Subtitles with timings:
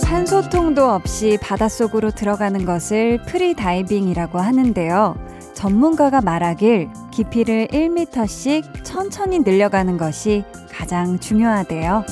[0.00, 5.16] 산소통도 없이 바닷속으로 들어가는 것을 프리다이빙이라고 하는데요.
[5.54, 12.04] 전문가가 말하길 깊이를 1m씩 천천히 늘려가는 것이 가장 중요하대요.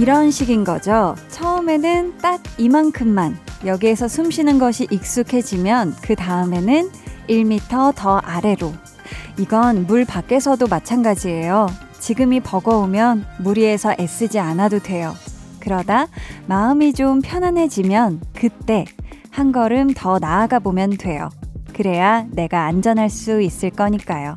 [0.00, 1.14] 이런 식인 거죠.
[1.28, 3.36] 처음에는 딱 이만큼만
[3.66, 6.90] 여기에서 숨 쉬는 것이 익숙해지면 그 다음에는
[7.28, 8.72] 1m 더 아래로.
[9.38, 11.66] 이건 물 밖에서도 마찬가지예요.
[11.98, 15.12] 지금이 버거우면 무리해서 애쓰지 않아도 돼요.
[15.60, 16.06] 그러다
[16.46, 18.86] 마음이 좀 편안해지면 그때
[19.30, 21.28] 한 걸음 더 나아가 보면 돼요.
[21.74, 24.34] 그래야 내가 안전할 수 있을 거니까요.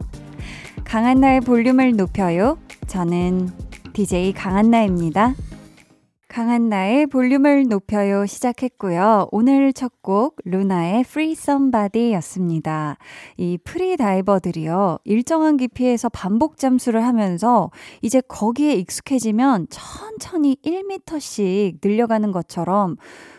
[0.83, 2.57] 강한나의 볼륨을 높여요.
[2.87, 3.49] 저는
[3.93, 5.35] DJ 강한나입니다.
[6.33, 9.27] 강한나의 볼륨을 높여요 시작했고요.
[9.31, 12.97] 오늘 첫 곡 루나의 Free Somebody 였습니다.
[13.37, 14.97] 이 프리 다이버들이요.
[15.03, 17.69] 일정한 깊이에서 반복 잠수를 하면서
[18.01, 22.97] 이제 거기에 익숙해지면 천천히 1m씩 늘려가는 것처럼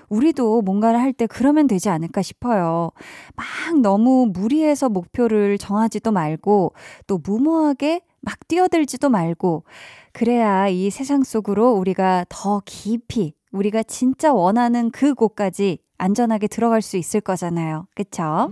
[0.08, 2.92] 우리도 뭔가를 할 때 그러면 되지 않을까 싶어요.
[3.34, 6.74] 막 너무 무리해서 목표를 정하지도 말고
[7.08, 9.64] 또 무모하게 막 뛰어들지도 말고
[10.14, 16.96] 그래야 이 세상 속으로 우리가 더 깊이 우리가 진짜 원하는 그 곳까지 안전하게 들어갈 수
[16.96, 17.88] 있을 거잖아요.
[17.96, 18.48] 그쵸?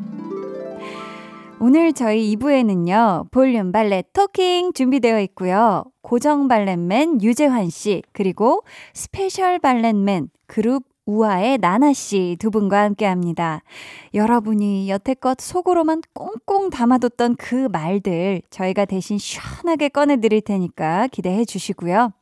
[1.61, 5.85] 오늘 저희 2부에는요, 볼륨 valet talking 준비되어 있고요.
[6.03, 13.07] 고정 valet man 유재환 씨, 그리고 스페셜 valet man 그룹 우아의 나나씨 두 분과 함께
[13.07, 13.63] 합니다.
[14.15, 22.13] 여러분이 여태껏 속으로만 꽁꽁 담아뒀던 그 말들 저희가 대신 시원하게 꺼내드릴 테니까 기대해 주시고요.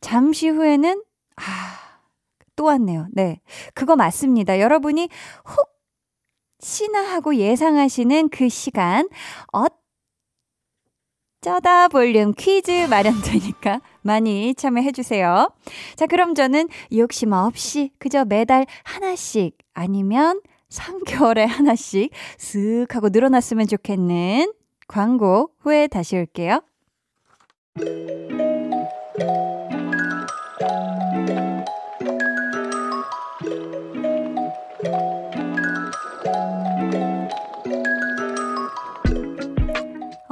[0.00, 1.02] 잠시 후에는,
[1.36, 1.42] 아,
[2.54, 3.08] 또 왔네요.
[3.12, 3.40] 네.
[3.74, 4.60] 그거 맞습니다.
[4.60, 5.08] 여러분이
[5.44, 5.68] 훅
[6.60, 9.08] 신나하고 예상하시는 그 시간,
[9.52, 9.81] 어어
[11.42, 15.50] 쩌다 볼륨 퀴즈 마련되니까 많이 참여해주세요.
[15.96, 24.52] 자, 그럼 저는 욕심 없이 그저 매달 하나씩 아니면 3개월에 하나씩 쓱 하고 늘어났으면 좋겠는
[24.86, 26.62] 광고 후에 다시 올게요.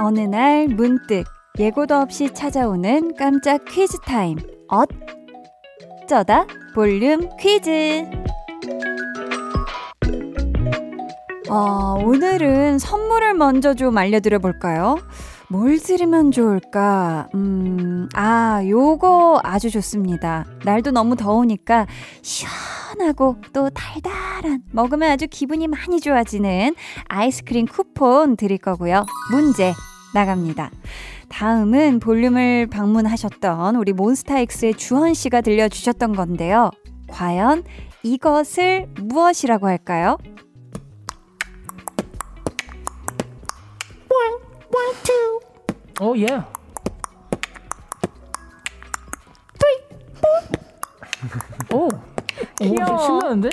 [0.02, 1.24] 어느 날 문득
[1.58, 4.38] 예고도 없이 찾아오는 깜짝 퀴즈 타임.
[6.06, 8.06] 어쩌다 볼륨 퀴즈.
[11.50, 14.96] 어, 오늘은 선물을 먼저 좀 알려드려 볼까요?
[15.50, 17.28] 뭘 드리면 좋을까?
[17.34, 20.44] 음, 아, 요거 아주 좋습니다.
[20.64, 21.88] 날도 너무 더우니까
[22.22, 26.76] 시원하고 또 달달한, 먹으면 아주 기분이 많이 좋아지는
[27.08, 29.06] 아이스크림 쿠폰 드릴 거고요.
[29.32, 29.74] 문제
[30.14, 30.70] 나갑니다.
[31.28, 36.70] 다음은 볼륨을 방문하셨던 우리 몬스타엑스의 주헌 씨가 들려주셨던 건데요.
[37.08, 37.64] 과연
[38.04, 40.16] 이것을 무엇이라고 할까요?
[46.00, 46.26] 오 예.
[51.70, 51.88] 오.
[52.58, 52.94] 귀여워.
[52.94, 53.50] 오, 신나는데?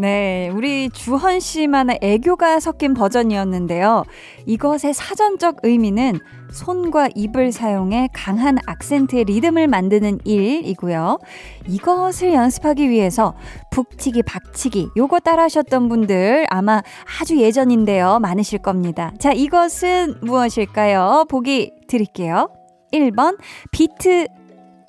[0.00, 4.04] 네, 우리 주헌 씨만의 애교가 섞인 버전이었는데요.
[4.46, 6.20] 이것의 사전적 의미는
[6.52, 11.18] 손과 입을 사용해 강한 악센트의 리듬을 만드는 일이고요.
[11.66, 13.34] 이것을 연습하기 위해서
[13.72, 16.80] 북치기, 박치기 요거 따라 하셨던 분들 아마
[17.20, 18.20] 아주 예전인데요.
[18.20, 19.12] 많으실 겁니다.
[19.18, 21.24] 자, 이것은 무엇일까요?
[21.28, 22.52] 보기 드릴게요.
[22.92, 23.36] 1번
[23.72, 24.28] 비트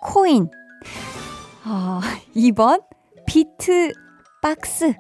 [0.04, 0.52] 코인.
[1.66, 2.00] 어,
[2.36, 2.84] 2번
[3.26, 3.92] 비트
[4.42, 4.94] 박스.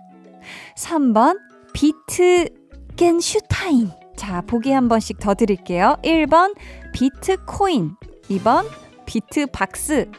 [0.76, 1.38] 3번
[1.74, 3.92] 비트겐슈타인.
[4.16, 5.96] 자, 보기 한 번씩 더 드릴게요.
[6.04, 6.56] 1번
[6.94, 7.96] 비트코인.
[8.30, 8.66] 2번
[9.06, 10.12] 비트박스.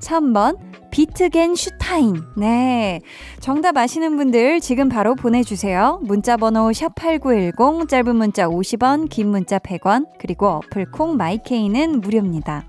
[0.00, 0.56] 3번
[0.90, 2.22] 비트겐슈타인.
[2.36, 3.00] 네.
[3.40, 6.00] 정답 아시는 분들 지금 바로 보내주세요.
[6.02, 12.64] 문자번호 샵8910, 짧은 문자 50원, 긴 문자 100원, 그리고 어플 콩 마이케이는 무료입니다.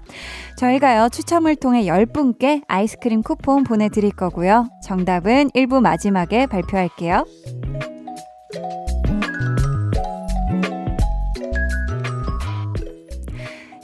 [0.57, 4.67] 저희가요, 추첨을 통해 10분께 아이스크림 쿠폰 보내드릴 거고요.
[4.83, 7.25] 정답은 1부 마지막에 발표할게요.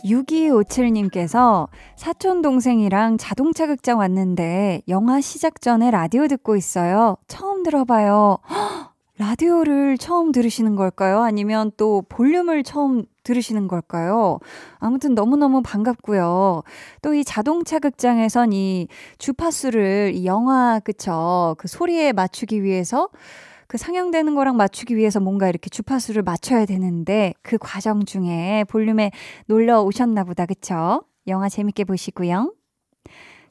[0.05, 7.17] 6257님께서 사촌 동생이랑 자동차 극장 왔는데 영화 시작 전에 라디오 듣고 있어요.
[7.27, 8.37] 처음 들어봐요.
[8.49, 11.21] 헉, 라디오를 처음 들으시는 걸까요?
[11.21, 14.39] 아니면 또 볼륨을 처음 들으시는 걸까요?
[14.79, 16.63] 아무튼 너무너무 반갑고요.
[17.01, 18.87] 또 이 자동차 극장에선 이
[19.17, 21.55] 주파수를 이 영화, 그쵸.
[21.57, 23.07] 그 소리에 맞추기 위해서
[23.67, 29.11] 그 상영되는 거랑 맞추기 위해서 뭔가 이렇게 주파수를 맞춰야 되는데 그 과정 중에 볼륨에
[29.47, 30.45] 놀러 오셨나 보다.
[30.45, 31.03] 그쵸?
[31.27, 32.53] 영화 재밌게 보시고요.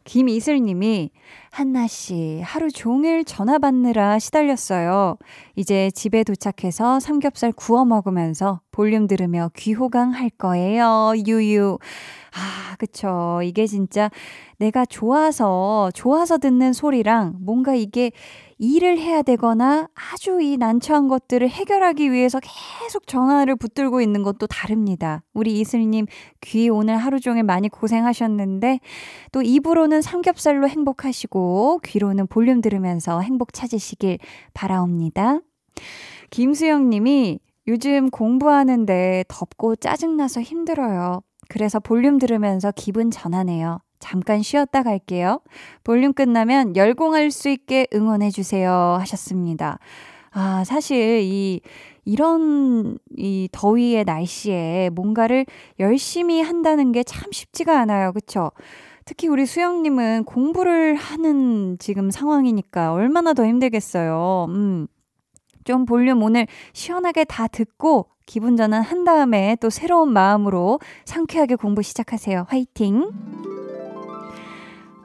[0.04, 1.10] 김이슬 님이
[1.50, 5.16] 한나 씨 하루 종일 전화 받느라 시달렸어요.
[5.56, 11.14] 이제 집에 도착해서 삼겹살 구워 먹으면서 볼륨 들으며 귀호강 할 거예요.
[11.26, 11.78] 유유.
[12.36, 13.40] 아, 그쵸.
[13.42, 14.10] 이게 진짜
[14.58, 18.10] 내가 좋아서, 좋아서 듣는 소리랑 뭔가 이게
[18.58, 25.22] 일을 해야 되거나 아주 이 난처한 것들을 해결하기 위해서 계속 전화를 붙들고 있는 것도 다릅니다.
[25.32, 26.06] 우리 이슬님
[26.40, 28.80] 귀 오늘 하루 종일 많이 고생하셨는데
[29.32, 34.18] 또 입으로는 삼겹살로 행복하시고 귀로는 볼륨 들으면서 행복 찾으시길
[34.54, 35.40] 바라옵니다.
[36.30, 41.22] 김수영 님이 요즘 공부하는데 덥고 짜증나서 힘들어요.
[41.48, 43.80] 그래서 볼륨 들으면서 기분 전하네요.
[44.00, 45.40] 잠깐 쉬었다 갈게요.
[45.82, 48.70] 볼륨 끝나면 열공할 수 있게 응원해주세요.
[49.00, 49.78] 하셨습니다.
[50.32, 51.60] 아, 사실 이,
[52.04, 55.46] 이런 이 더위의 날씨에 뭔가를
[55.78, 58.12] 열심히 한다는 게 참 쉽지가 않아요.
[58.12, 58.50] 그쵸?
[59.06, 64.46] 특히 우리 수영님은 공부를 하는 지금 상황이니까 얼마나 더 힘들겠어요.
[64.48, 64.86] 음.
[65.64, 71.82] 좀 볼륨 오늘 시원하게 다 듣고 기분 전환 한 다음에 또 새로운 마음으로 상쾌하게 공부
[71.82, 72.46] 시작하세요.
[72.48, 73.43] 화이팅!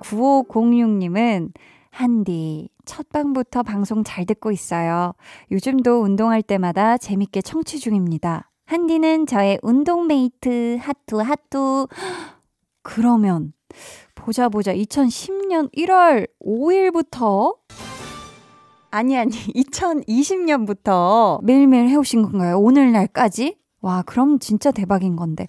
[0.02, 1.52] 9506님은
[1.92, 5.14] 한디, 첫 방부터 방송 잘 듣고 있어요.
[5.52, 8.52] 요즘도 운동할 때마다 재밌게 청취 중입니다.
[8.66, 11.88] 한디는 저의 운동 mate, 하투, 하투.
[12.84, 13.54] 그러면,
[14.16, 14.74] 보자, 보자.
[14.74, 17.56] 2010년 1월 5일부터
[18.92, 22.60] 아니, 아니, 2020년부터 매일매일 해오신 건가요?
[22.60, 23.58] 오늘날까지?
[23.82, 25.48] 와, 그럼 진짜 대박인 건데.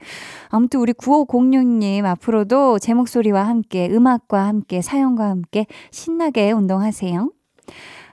[0.49, 7.31] 아무튼 우리 9506님 앞으로도 제 목소리와 함께, 음악과 함께, 사연과 함께 신나게 운동하세요.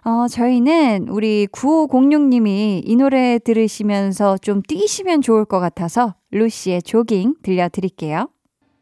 [0.05, 8.29] 어, 저희는 우리 9506님이 이 노래 들으시면서 좀 뛰시면 좋을 것 같아서 루시의 조깅 들려드릴게요.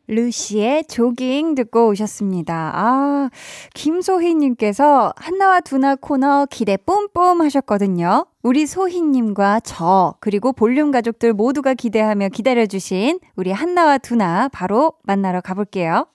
[0.08, 2.72] 루시의 조깅 듣고 오셨습니다.
[2.76, 3.30] 아,
[3.74, 8.26] 김소희님께서 한나와 두나 코너 기대 뿜뿜 하셨거든요.
[8.44, 16.06] 우리 소희님과 저, 그리고 볼륨 가족들 모두가 기대하며 기다려주신 우리 한나와 두나 바로 만나러 가볼게요.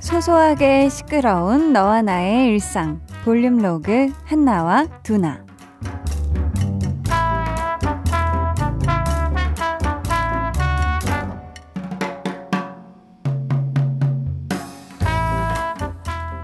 [0.00, 3.03] 소소하게 시끄러운 너와 나의 일상.
[3.24, 5.42] 볼륨 로그 한나와 두나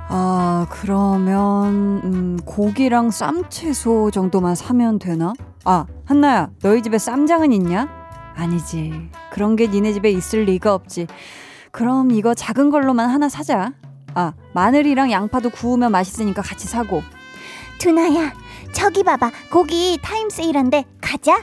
[0.08, 5.34] 아, 그러면, 음, 고기랑 쌈채소 정도만 사면 되나?
[5.64, 7.88] 아, 한나야, 너희 집에 쌈장은 있냐?
[8.34, 9.10] 아니지.
[9.30, 11.06] 그런 게 니네 집에 있을 리가 없지.
[11.70, 13.72] 그럼 이거 작은 걸로만 하나 사자.
[14.14, 17.02] 아, 마늘이랑 양파도 구우면 맛있으니까 같이 사고.
[17.78, 18.32] 두나야,
[18.72, 19.30] 저기 봐봐.
[19.50, 21.40] 고기 타임 세일한데 가자.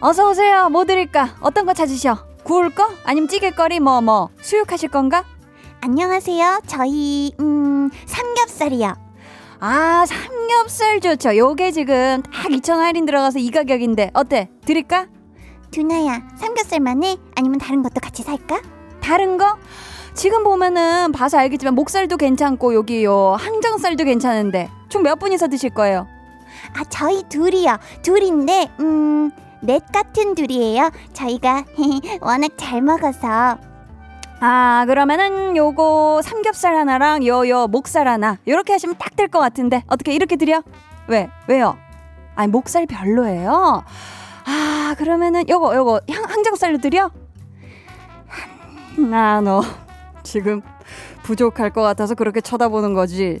[0.00, 0.68] 어서 오세요.
[0.68, 1.36] 뭐 드릴까?
[1.40, 2.26] 어떤 거 찾으셔?
[2.44, 2.88] 구울 거?
[3.04, 4.30] 아니면 찌개거리 뭐 뭐?
[4.40, 5.24] 수육하실 건가?
[5.80, 6.62] 안녕하세요.
[6.66, 8.94] 저희 음 삼겹살이요.
[9.60, 11.36] 아, 삼겹살 좋죠.
[11.36, 14.48] 요게 지금 딱 2천 할인 들어가서 이 가격인데 어때?
[14.64, 15.06] 드릴까?
[15.72, 17.16] 두나야, 삼겹살만 해?
[17.36, 18.62] 아니면 다른 것도 같이 살까?
[19.00, 19.56] 다른 거?
[20.18, 26.08] 지금 보면은 봐서 알겠지만 목살도 괜찮고 여기 요 항정살도 괜찮은데 총 몇 분이서 드실 거예요?
[26.76, 27.78] 아, 저희 둘이요.
[28.02, 30.90] 둘인데 음, 넷 같은 둘이에요.
[31.12, 31.64] 저희가
[32.20, 33.58] 워낙 잘 먹어서.
[34.40, 38.38] 아, 그러면은 요거 삼겹살 하나랑 요요 목살 하나.
[38.48, 39.84] 요렇게 하시면 딱 될 것 같은데.
[39.86, 40.62] 어떻게 이렇게 드려?
[41.06, 41.28] 왜?
[41.46, 41.76] 왜요?
[42.34, 43.84] 아니, 목살 별로예요.
[44.46, 47.10] 아, 그러면은 요거 요거 향, 항정살로 드려?
[48.96, 49.62] 나너
[50.28, 50.60] 지금
[51.22, 53.40] 부족할 것 같아서 그렇게 쳐다보는 거지.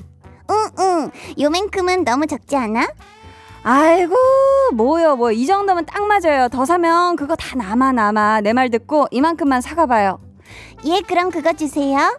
[0.50, 1.10] 응, 응.
[1.38, 2.88] 요만큼은 너무 적지 않아?
[3.62, 4.14] 아이고,
[4.74, 6.48] 뭐요, 뭐, 이 정도면 딱 맞아요.
[6.48, 8.40] 더 사면 그거 다 남아, 남아.
[8.40, 10.18] 내 말 듣고 이만큼만 사가봐요.
[10.86, 12.18] 예, 그럼 그거 주세요.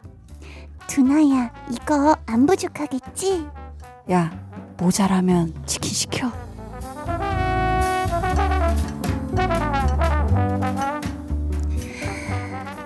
[0.86, 3.48] 두나야, 이거 안 부족하겠지?
[4.12, 4.32] 야,
[4.78, 6.32] 모자라면 치킨 시켜.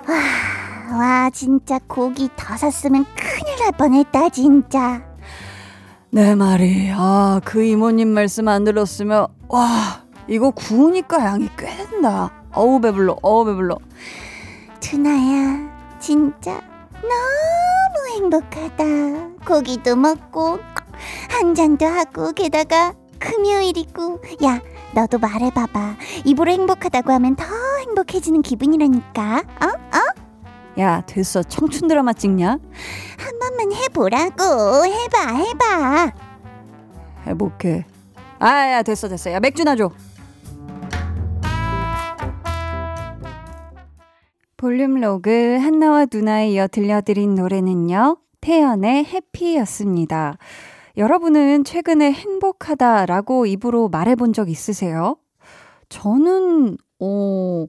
[0.07, 0.15] 와,
[1.33, 5.01] 진짜 고기 더 샀으면 큰일 날 뻔했다 진짜.
[6.11, 12.31] 내 말이 아 그 이모님 말씀 안 들었으면 와 이거 구우니까 양이 꽤 된다.
[12.53, 13.77] 어우 배불러 어우 배불러.
[14.79, 16.61] 투나야 진짜
[17.01, 18.83] 너무 행복하다.
[19.47, 20.59] 고기도 먹고
[21.29, 24.61] 한 잔도 하고 게다가 금요일이고 야
[24.93, 25.95] 너도 말해봐봐
[26.25, 27.43] 입으로 행복하다고 하면 더
[27.79, 29.65] 행복해지는 기분이라니까 어?
[29.65, 30.22] 어?
[30.79, 32.49] 야 됐어 청춘 드라마 찍냐?
[32.49, 36.11] 한 번만 해보라고 해봐 해봐
[37.27, 37.85] 해볼게.
[38.39, 39.91] 아 야 됐어 됐어 야 맥주나 줘.
[44.57, 48.17] 볼륨 로그 한나와 누나에 이어 들려드린 노래는요.
[48.41, 50.37] 태연의 해피였습니다.
[50.95, 55.17] 여러분은 최근에 행복하다라고 입으로 말해본 적 있으세요?
[55.89, 57.65] 저는, 어,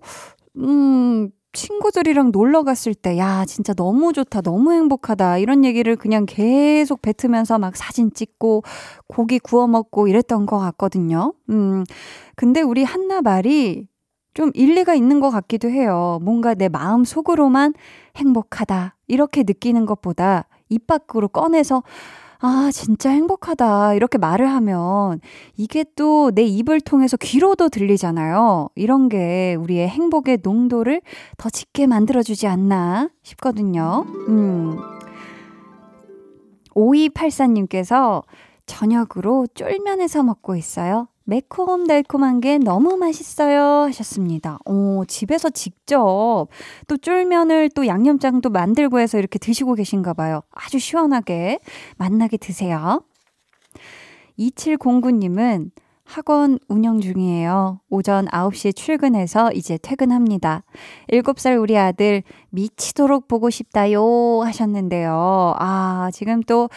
[0.57, 7.01] 음, 친구들이랑 놀러 갔을 때, 야, 진짜 너무 좋다, 너무 행복하다, 이런 얘기를 그냥 계속
[7.01, 8.63] 뱉으면서 막 사진 찍고,
[9.07, 11.33] 고기 구워 먹고 이랬던 것 같거든요.
[11.49, 11.85] 음,
[12.37, 13.87] 근데 우리 한나 말이
[14.35, 16.19] 좀 일리가 있는 것 같기도 해요.
[16.23, 17.73] 뭔가 내 마음 속으로만
[18.17, 21.83] 행복하다, 이렇게 느끼는 것보다 입 밖으로 꺼내서
[22.47, 23.95] 아, 진짜 행복하다.
[23.95, 25.19] 이렇게 말을 하면
[25.57, 28.69] 이게 또 내 입을 통해서 귀로도 들리잖아요.
[28.75, 31.01] 이런 게 우리의 행복의 농도를
[31.39, 34.05] 더 짙게 만들어주지 않나 싶거든요.
[34.29, 34.77] 음.
[36.75, 38.25] 5284님께서
[38.67, 41.09] 저녁으로 쫄면에서 먹고 있어요.
[41.25, 44.59] 매콤달콤한 게 너무 맛있어요 하셨습니다.
[44.67, 46.47] 오, 집에서 직접
[46.87, 50.43] 또 쫄면을 또 양념장도 만들고 해서 이렇게 드시고 계신가 봐요.
[50.51, 51.61] 아주 시원하게
[51.97, 53.03] 맛나게 드세요.
[54.39, 55.71] 2709님은
[56.05, 57.81] 학원 운영 중이에요.
[57.89, 60.63] 오전 9시에 출근해서 이제 퇴근합니다.
[61.11, 65.55] 7살 우리 아들 미치도록 보고 싶다요 하셨는데요.
[65.59, 66.69] 아, 지금 또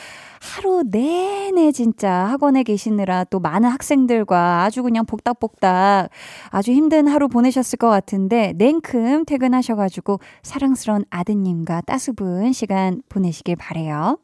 [0.41, 6.09] 하루 내내 진짜 학원에 계시느라 또 많은 학생들과 아주 그냥 복닥복닥
[6.49, 14.17] 아주 힘든 하루 보내셨을 것 같은데 냉큼 퇴근하셔가지고 사랑스러운 아드님과 따스분 시간 보내시길 바래요.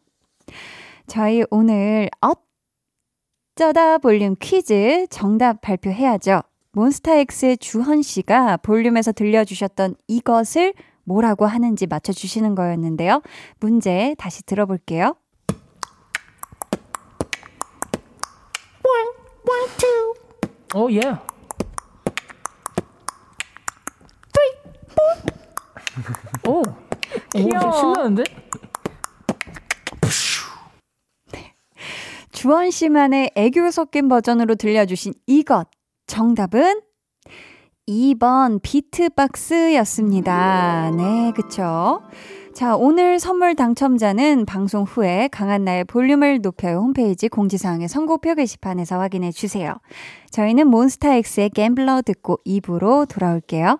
[1.08, 2.10] 저희 오늘
[3.56, 6.42] 어쩌다 볼륨 퀴즈 정답 발표해야죠.
[6.72, 13.22] 몬스타엑스의 주헌 씨가 볼륨에서 들려주셨던 이것을 뭐라고 하는지 맞춰주시는 거였는데요.
[13.60, 15.16] 문제 다시 들어볼게요.
[20.76, 21.20] Oh yeah.
[26.48, 26.60] 오.
[26.60, 26.64] 오,
[27.36, 27.72] 귀여워.
[27.72, 28.24] 신나는데?
[32.44, 35.70] 주원 씨만의 애교 섞인 버전으로 들려주신 이것.
[36.08, 36.82] 정답은
[37.88, 39.32] 2번 비트박스였습니다.
[40.92, 42.02] 네, 그쵸.
[42.54, 49.76] 자, 오늘 선물 당첨자는 방송 후에 강한나의 볼륨을 높여요 홈페이지 공지사항의 선곡표 게시판에서 확인해 주세요.
[50.32, 53.80] 저희는 몬스타엑스의 갬블러 듣고 2부로 돌아올게요.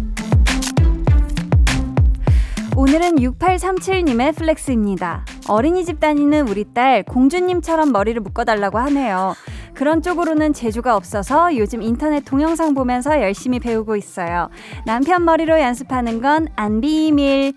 [2.81, 5.23] 오늘은 6837님의 flex입니다.
[5.47, 9.35] 어린이집 다니는 우리 딸 공주님처럼 머리를 묶어달라고 하네요.
[9.75, 14.49] 그런 쪽으로는 재주가 없어서 요즘 인터넷 동영상 보면서 열심히 배우고 있어요.
[14.87, 17.53] 남편 머리로 연습하는 건 안 비밀.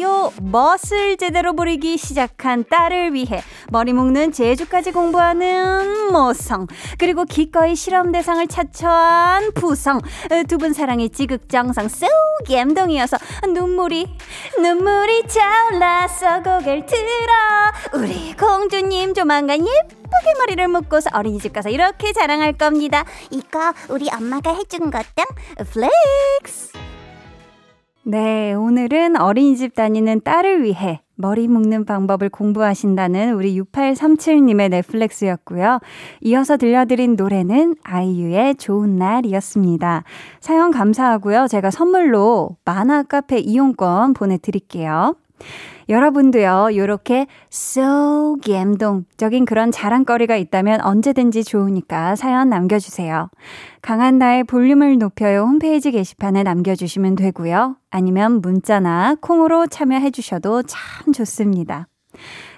[0.00, 6.66] 요 멋을 제대로 부리기 시작한 딸을 위해 머리 묶는 재주까지 공부하는 모성
[6.98, 10.00] 그리고 기꺼이 실험 대상을 차처한 부성.
[10.48, 12.08] 두 분 사랑이 지극정성 쏙
[12.46, 13.16] 갬동이어서
[13.52, 14.06] 눈물이
[14.60, 18.00] 눈물이 차올라서 고개를 들어.
[18.00, 23.04] 우리 공주님 조만간 예쁘게 머리를 묶고서 어린이집 가서 이렇게 자랑할 겁니다.
[23.30, 25.24] 이거 우리 엄마가 해준 거다
[25.72, 26.72] flex
[28.04, 35.78] 네, 오늘은 어린이집 다니는 딸을 위해 머리 묶는 방법을 공부하신다는 우리 6837님의 flex였고요.
[36.22, 40.02] 이어서 들려드린 노래는 아이유의 좋은 날이었습니다.
[40.40, 41.46] 사연 감사하고요.
[41.46, 45.14] 제가 선물로 만화 카페 이용권 보내드릴게요.
[45.88, 53.28] 여러분도요, 요렇게 so 감동적인 그런 자랑거리가 있다면 언제든지 좋으니까 사연 남겨주세요.
[53.80, 57.76] 강한나의 볼륨을 높여요 홈페이지 게시판에 남겨주시면 되고요.
[57.90, 61.88] 아니면 문자나 콩으로 참여해 주셔도 참 좋습니다.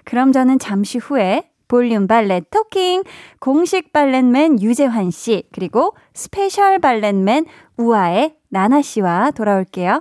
[0.05, 3.05] 그럼 저는 잠시 후에 볼륨 valet talking
[3.41, 7.47] 고정 valet man 유재환 씨 그리고 스페셜 valet man
[7.79, 10.01] 우아의 나나 씨와 돌아올게요.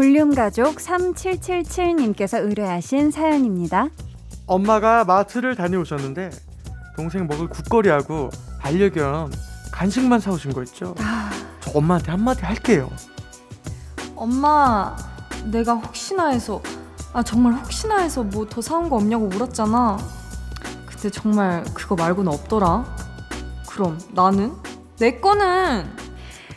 [0.00, 3.88] 볼륨 가족 3777님께서 의뢰하신 사연입니다.
[4.46, 6.30] 엄마가 마트를 다녀오셨는데
[6.96, 8.30] 동생 먹을 국거리하고
[8.60, 9.30] 반려견
[9.70, 10.94] 간식만 사오신 거 있죠?
[11.60, 12.90] 저 엄마한테 한마디 할게요.
[14.16, 14.96] 엄마,
[15.44, 16.62] 내가 혹시나 해서,
[17.12, 19.98] 아, 정말 혹시나 해서 뭐 더 사온 거 없냐고 물었잖아.
[20.86, 22.86] 근데 정말 그거 말고는 없더라.
[23.68, 24.54] 그럼 나는?
[24.98, 26.00] 내 거는!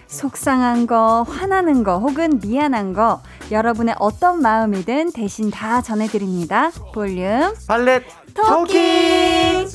[0.08, 3.22] 속상한 거, 화나는 거, 혹은 미안한 거,
[3.54, 6.72] 여러분의 어떤 마음이든 대신 다 전해드립니다.
[6.94, 9.68] 볼륨 발렛 토킹!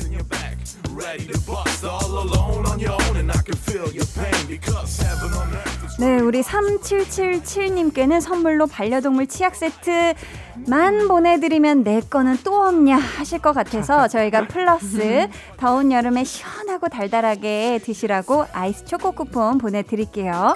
[6.00, 14.08] 네, 우리 3777님께는 선물로 반려동물 치약 세트만 보내드리면 내 거는 또 없냐 하실 것 같아서
[14.08, 20.54] 저희가 플러스 더운 여름에 시원하고 달달하게 드시라고 아이스 초코 쿠폰 보내드릴게요.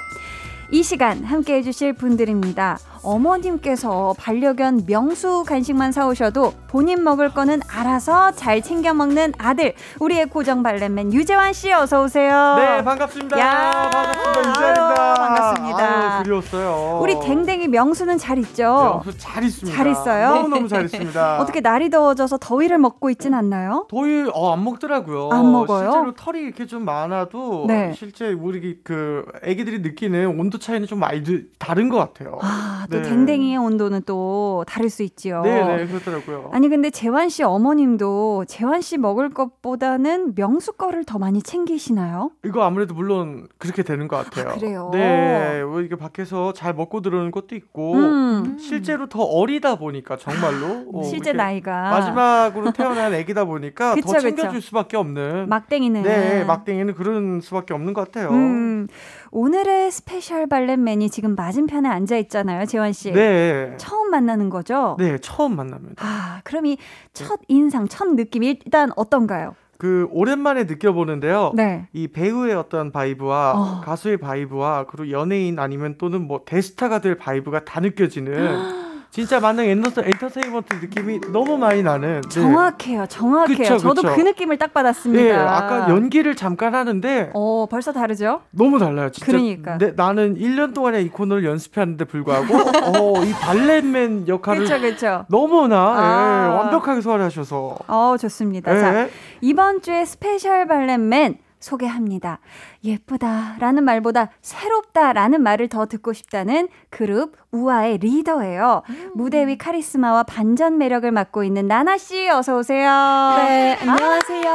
[0.73, 2.79] 이 시간 함께 해주실 분들입니다.
[3.03, 10.63] 어머님께서 반려견 명수 간식만 사오셔도 본인 먹을 거는 알아서 잘 챙겨 먹는 아들, 우리의 고정
[10.63, 12.55] 발렛맨 유재환 씨 어서 오세요.
[12.57, 13.39] 네 반갑습니다.
[13.39, 15.15] 야, 반갑습니다 아유, 이재입니다.
[15.15, 15.79] 반갑습니다.
[16.15, 16.99] 아유, 그리웠어요.
[17.03, 19.03] 우리 댕댕이 명수는 잘 있죠?
[19.05, 19.77] 네, 잘 있습니다.
[19.77, 20.29] 잘 있어요?
[20.35, 21.39] 너무 너무 잘 있습니다.
[21.43, 23.87] 어떻게 날이 더워져서 더위를 먹고 있진 않나요?
[23.91, 25.31] 더위 어, 안 먹더라고요.
[25.33, 25.91] 안 먹어요?
[25.91, 27.93] 실제로 털이 이렇게 좀 많아도 네.
[27.97, 32.39] 실제 우리 그 애기들이 느끼는 온도 차이는 좀 많이 드- 다른 것 같아요.
[32.43, 33.09] 아, 또 네.
[33.09, 35.43] 댕댕이의 온도는 또 다를 수 있지요.
[35.43, 36.51] 네 네 그렇더라고요.
[36.53, 42.31] 아니 근데 재환 씨 어머님도 재환 씨 먹을 것보다는 명수 거를 더 많이 챙기시나요?
[42.45, 44.51] 이거 아무래도 물론 그렇게 되는 것 같아요.
[44.51, 44.91] 아, 그래요?
[44.93, 48.59] 네, 뭐 이게 밖에서 잘 먹고 들어오는 것도 있고 음.
[48.59, 54.51] 실제로 더 어리다 보니까 정말로 어, 실제 나이가 마지막으로 태어난 애기다 보니까 그쵸, 더 챙겨줄
[54.51, 54.61] 그쵸.
[54.61, 58.31] 수밖에 없는 막댕이는 네 막댕이는 그런 수밖에 없는 것 같아요.
[58.31, 58.87] 음,
[59.33, 63.13] 오늘의 스페셜 valet man이 지금 맞은편에 앉아 있잖아요, 재환 씨.
[63.13, 64.97] 네, 처음 만나는 거죠?
[64.99, 66.05] 네 처음 만납니다.
[66.07, 66.77] 아, 그럼 이
[67.15, 69.55] 첫 인상, 첫 느낌 일단 어떤가요?
[69.79, 71.53] 그 오랜만에 느껴보는데요.
[71.55, 71.89] 네.
[71.93, 73.81] 이 배우의 어떤 vibe와 어.
[73.85, 78.33] 가수의 vibe와 그리고 연예인 아니면 또는 뭐 대스타가 될 vibe가 다 느껴지는
[79.13, 82.29] 진짜 만능 엔터, 엔터테인먼트 느낌이 너무 많이 나는 네.
[82.31, 83.59] 정확해요, 정확해요.
[83.59, 84.15] 그쵸, 저도 그쵸.
[84.15, 85.23] 그 느낌을 딱 받았습니다.
[85.23, 88.41] 예, 아까 연기를 잠깐 하는데 어, 벌써 다르죠?
[88.53, 89.11] 너무 달라요.
[89.11, 89.77] 진짜 그러니까.
[89.77, 95.27] 내- 나는 1년 동안에 이 코너를 연습했는데 불구하고 어, 이 valet man 역할을 그렇죠, 그렇죠.
[95.29, 96.47] 너무나 아.
[96.49, 98.75] 예, 완벽하게 소화하셔서 어, 좋습니다.
[98.75, 98.81] 예.
[98.81, 99.09] 자,
[99.43, 102.39] 이번 주에 스페셜 valet man 소개합니다.
[102.85, 108.83] 예쁘다라는 말보다 새롭다라는 말을 더 듣고 싶다는 그룹 우아의 리더예요.
[109.15, 112.89] 무대 위 카리스마와 반전 매력을 맡고 있는 나나 씨 어서 오세요.
[113.37, 114.51] 네, 안녕하세요.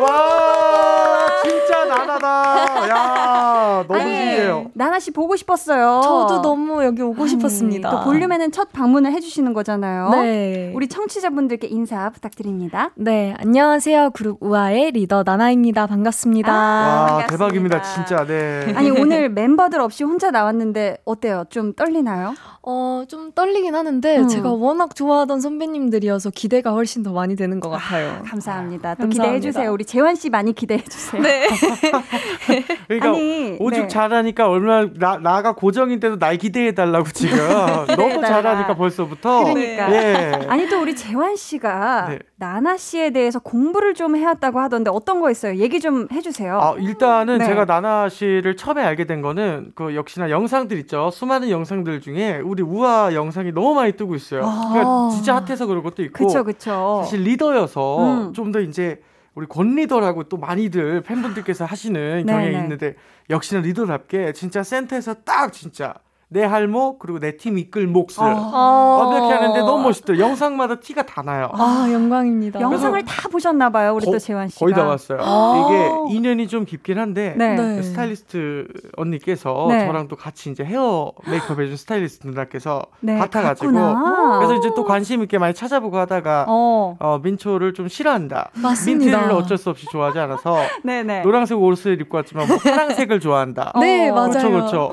[0.00, 2.88] 와 진짜 나나다.
[2.88, 4.70] 야 너무 아니, 신기해요.
[4.74, 6.00] 나나 씨 보고 싶었어요.
[6.02, 7.90] 저도 너무 여기 오고 아니, 싶었습니다.
[7.90, 10.10] 또 볼륨에는 첫 방문을 해 주시는 거잖아요.
[10.10, 10.72] 네.
[10.74, 12.90] 우리 청취자분들께 인사 부탁드립니다.
[12.96, 14.10] 네, 안녕하세요.
[14.10, 15.86] 그룹 우아의 리더 나나입니다.
[15.86, 16.50] 반갑습니다.
[16.50, 17.29] 반갑습니다.
[17.30, 17.36] 아.
[17.36, 18.24] 대박입니다 진짜.
[18.26, 18.72] 네.
[18.74, 21.44] 아니 오늘 멤버들 없이 혼자 나왔는데 어때요?
[21.50, 22.34] 좀 떨리나요?
[22.62, 24.28] 어, 좀 떨리긴 하는데 음.
[24.28, 28.22] 제가 워낙 좋아하던 선배님들이어서 기대가 훨씬 더 많이 되는 것 같아요.
[28.26, 28.94] 감사합니다.
[28.96, 29.22] 또 감사합니다.
[29.22, 29.72] 기대해 주세요.
[29.72, 31.22] 우리 재환 씨 많이 기대해 주세요.
[31.22, 31.46] 네.
[32.88, 33.88] 그러니까 아니, 오죽 네.
[33.88, 37.38] 잘하니까 얼마나 나, 나가 고정인데도 날 기대해 달라고 지금
[37.96, 38.20] 너무.
[38.20, 39.92] 잘하니까 벌써부터 그러니까.
[39.92, 40.32] 예.
[40.48, 42.18] 아니 또 우리 재환 씨가 네.
[42.40, 45.56] 나나 씨에 대해서 공부를 좀 해왔다고 하던데 어떤 거 있어요?
[45.56, 46.58] 얘기 좀 해주세요.
[46.58, 47.44] 아, 일단은 네.
[47.44, 51.10] 제가 나나 씨를 처음에 알게 된 거는 그 역시나 영상들 있죠.
[51.12, 54.42] 수많은 영상들 중에 우리 우아 영상이 너무 많이 뜨고 있어요.
[54.46, 54.70] 아.
[54.72, 57.02] 그러니까 진짜 핫해서 그런 것도 있고 그쵸 그쵸.
[57.04, 58.32] 사실 리더여서 음.
[58.32, 59.02] 좀더 이제
[59.34, 62.58] 우리 권 리더라고 또 많이들 팬분들께서 하시는 네, 경향이 네.
[62.58, 62.94] 있는데
[63.28, 65.92] 역시나 리더답게 진짜 센터에서 딱 진짜
[66.32, 70.26] 내 할목 그리고 내 팀 이끌 몫을 완벽히 하는데 너무 멋있더라고요.
[70.28, 71.48] 영상마다 티가 다 나요.
[71.54, 72.60] 아, 영광입니다.
[72.60, 73.94] 영상을 다 보셨나 봐요.
[73.94, 74.60] 우리 거- 또 재환 씨가.
[74.64, 75.18] 거의 다 봤어요.
[75.22, 75.66] 아.
[76.06, 77.56] 이게 인연이 좀 깊긴 한데 네.
[77.56, 77.82] 네.
[77.82, 79.86] 스타일리스트 언니께서 네.
[79.86, 84.38] 저랑 또 같이 이제 헤어 메이크업 해준 스타일리스트 누나께서 네, 같아가지고 갔구나.
[84.38, 86.96] 그래서 이제 또 관심 있게 많이 찾아보고 하다가 어.
[87.00, 87.18] 어.
[87.22, 88.50] 민초를 좀 싫어한다.
[88.54, 89.18] 맞습니다.
[89.18, 91.22] 민트를 어쩔 수 없이 좋아하지 않아서 네네.
[91.26, 93.72] 노란색 옷을 입고 왔지만 뭐 파란색을 좋아한다.
[93.80, 94.30] 네, 어, 맞아요.
[94.30, 94.90] 그렇죠, 그렇죠.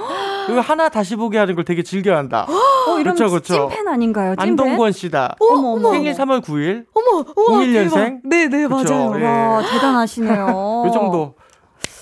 [0.48, 2.48] 그리고 하나 다시 보게 하는 걸 되게 즐겨한다.
[2.88, 3.70] 어, 이런 그쵸, 그쵸.
[3.70, 4.36] 찐팬 아닌가요?
[4.36, 4.50] 찐팬?
[4.50, 5.36] 안동권 씨다.
[5.40, 5.92] 어머 어머.
[5.92, 6.86] 생일 3월 9일.
[6.94, 7.94] 어머, 어머, 01년생?
[7.94, 8.20] 대박.
[8.24, 9.20] 네, 네, 그쵸, 맞아요.
[9.20, 9.24] 예.
[9.26, 10.84] 와 대단하시네요.
[10.88, 11.36] 그 정도.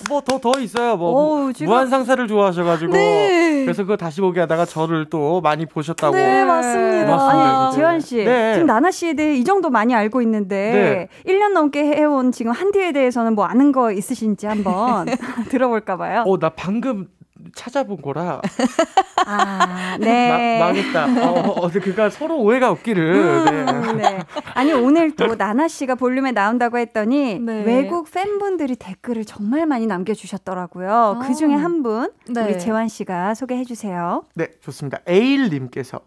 [0.10, 0.98] 뭐더더 있어요.
[0.98, 3.64] 뭐 어우, 지금- 무한 상사를 좋아하셔가지고 네.
[3.66, 6.16] 그래서 그거 다시 보게 하다가 저를 또 많이 보셨다고.
[6.16, 7.06] 네, 맞습니다.
[7.06, 7.76] 고맙습니다, 아니.
[7.76, 8.54] 재환 씨 네.
[8.54, 13.34] 지금 나나 씨에 대해 이 정도 많이 알고 있는데 1년 넘게 해온 지금 한디에 대해서는
[13.34, 15.08] 뭐 아는 거 있으신지 한번
[15.50, 16.24] 들어볼까 봐요.
[16.28, 17.08] 어, 나 방금
[17.56, 18.42] 찾아본 거라
[19.26, 20.60] 아, 마- 네.
[20.60, 21.06] 망했다.
[21.28, 23.46] 어, 어, 그러니까 서로 오해가 없기를.
[23.46, 23.72] 네.
[23.72, 24.20] 음, 네.
[24.54, 27.64] 아니 오늘 또 나나 씨가 볼륨에 나온다고 했더니 네.
[27.64, 31.22] 외국 팬분들이 댓글을 정말 많이 남겨주셨더라고요.
[31.26, 32.42] 그 중에 한 분 네.
[32.44, 34.24] 우리 재환 씨가 소개해 주세요.
[34.36, 35.00] 네, 좋습니다.
[35.08, 36.00] 에일님께서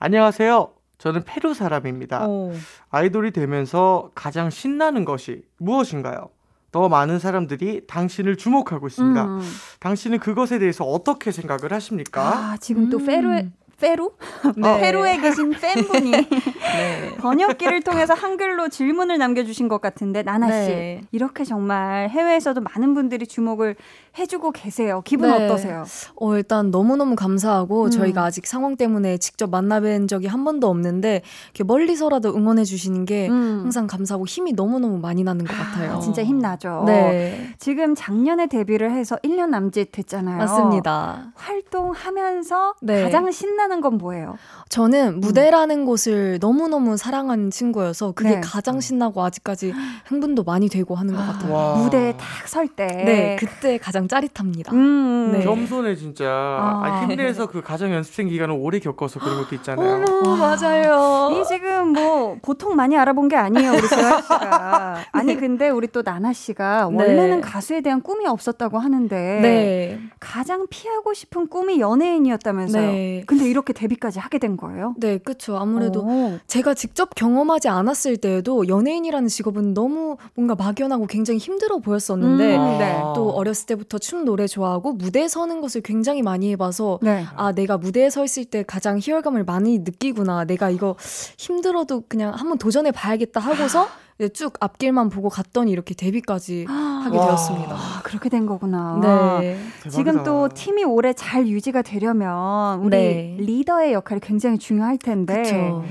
[0.00, 0.70] 안녕하세요.
[0.98, 2.26] 저는 페루 사람입니다.
[2.26, 2.52] 오.
[2.90, 6.28] 아이돌이 되면서 가장 신나는 것이 무엇인가요?
[6.70, 9.24] 더 많은 사람들이 당신을 주목하고 있습니다.
[9.24, 9.40] 음.
[9.80, 12.20] 당신은 그것에 대해서 어떻게 생각을 하십니까?
[12.22, 13.06] 아 지금 또 음.
[13.06, 14.10] 페루에 페루?
[14.56, 14.80] 네.
[14.80, 17.14] 페루에 계신 팬분이 네.
[17.18, 21.00] 번역기를 통해서 한글로 질문을 남겨주신 것 같은데 나나 씨 네.
[21.12, 23.76] 이렇게 정말 해외에서도 많은 분들이 주목을
[24.18, 25.00] 해주고 계세요.
[25.04, 25.44] 기분 네.
[25.44, 25.84] 어떠세요?
[26.16, 27.90] 어, 일단 너무 너무 감사하고 음.
[27.90, 33.28] 저희가 아직 상황 때문에 직접 만나뵌 적이 한 번도 없는데 이렇게 멀리서라도 응원해 주시는 게
[33.28, 33.60] 음.
[33.62, 35.92] 항상 감사하고 힘이 너무 너무 많이 나는 것 같아요.
[35.92, 36.82] 아, 진짜 힘 나죠.
[36.86, 37.54] 네.
[37.58, 40.38] 지금 작년에 데뷔를 해서 1년 남짓 됐잖아요.
[40.38, 41.32] 맞습니다.
[41.36, 43.04] 활동하면서 네.
[43.04, 44.38] 가장 신 나는 건 뭐예요?
[44.70, 48.40] 저는 무대라는 곳을 너무너무 사랑하는 친구여서 그게 네.
[48.40, 49.72] 가장 신나고 아직까지
[50.06, 51.52] 흥분도 많이 되고 하는 것 같아요.
[51.54, 51.74] 와.
[51.76, 52.86] 무대에 딱 설 때.
[52.86, 54.72] 네, 그때 가장 짜릿합니다.
[54.72, 55.32] 음.
[55.32, 55.44] 네.
[55.44, 56.24] 겸손해 진짜.
[56.26, 56.82] 아.
[56.84, 57.06] 아.
[57.06, 60.04] 힘내서 그 가정 연습생 기간을 오래 겪어서 그런 것도 있잖아요.
[60.08, 61.30] 어머, 맞아요.
[61.32, 66.02] 이 지금 뭐 보통 많이 알아본 게 아니에요 우리 재환 씨가 아니 근데 우리 또
[66.02, 66.96] 나나 씨가 네.
[66.96, 70.00] 원래는 가수에 대한 꿈이 없었다고 하는데 네.
[70.20, 73.22] 가장 피하고 싶은 꿈이 연예인이었다면서요 네.
[73.26, 74.94] 근데 이렇게 데뷔까지 하게 된 거예요?
[74.98, 75.56] 네, 그쵸.
[75.56, 76.38] 아무래도 오.
[76.46, 83.02] 제가 직접 경험하지 않았을 때에도 연예인이라는 직업은 너무 뭔가 막연하고 굉장히 힘들어 보였었는데 음, 네.
[83.14, 87.24] 또 어렸을 때부터 춤 노래 좋아하고 무대에 서는 것을 굉장히 많이 해봐서 네.
[87.34, 90.96] 아 내가 무대에 서 있을 때 가장 희열감을 많이 느끼구나 내가 이거
[91.36, 97.26] 힘들어도 그냥 한번 도전해 봐야겠다 하고서 이제 쭉 앞길만 보고 갔더니 이렇게 데뷔까지 하게 와.
[97.26, 97.74] 되었습니다.
[97.74, 98.98] 아, 그렇게 된 거구나.
[99.40, 99.56] 네.
[99.88, 100.24] 지금 대박이다.
[100.24, 103.36] 또 팀이 오래 잘 유지가 되려면 우리 네.
[103.38, 105.84] 리더의 역할이 굉장히 중요할 텐데 그쵸.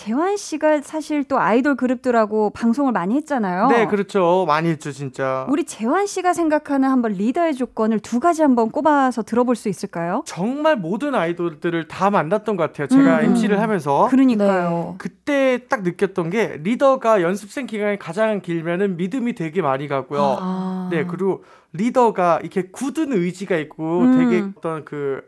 [0.00, 3.66] 재환 씨가 사실 또 아이돌 그룹들하고 방송을 많이 했잖아요.
[3.68, 4.46] 네, 그렇죠.
[4.48, 5.46] 많이 했죠, 진짜.
[5.50, 10.22] 우리 재환 씨가 생각하는 한번 리더의 조건을 두 가지 한번 꼽아서 들어볼 수 있을까요?
[10.24, 12.86] 정말 모든 아이돌들을 다 만났던 것 같아요.
[12.86, 13.24] 제가 음.
[13.26, 14.08] MC를 하면서.
[14.08, 14.94] 그러니까요.
[14.96, 20.38] 그때 딱 느꼈던 게 리더가 연습생 기간이 가장 길면은 믿음이 되게 많이 가고요.
[20.40, 20.88] 아.
[20.90, 24.18] 네, 그리고 리더가 이렇게 굳은 의지가 있고 음.
[24.18, 25.20] 되게 어떤 그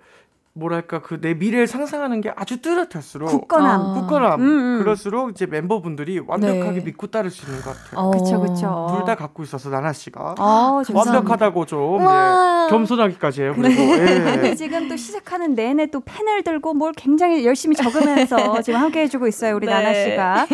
[0.55, 3.81] 뭐랄까 그 내 미래를 상상하는 게 아주 뚜렷할수록 굳건함.
[3.81, 3.95] 아.
[3.95, 4.79] 굳건함 음, 음.
[4.81, 6.85] 그럴수록 이제 멤버분들이 완벽하게 네.
[6.85, 8.01] 믿고 따를 수 있는 것 같아요.
[8.01, 8.11] 어.
[8.11, 8.89] 그쵸, 그쵸.
[8.97, 10.83] 둘다 갖고 있어서 나나 씨가 아.
[10.93, 12.67] 완벽하다고 좀 와.
[12.67, 13.55] 네, 겸손하기까지 해요.
[13.57, 14.55] 그리고 근데 예.
[14.57, 19.57] 지금 또 시작하는 내내 또 펜을 들고 뭘 굉장히 열심히 적으면서 지금 함께 해주고 있어요,
[19.57, 19.73] 우리 네.
[19.73, 20.47] 나나 씨가.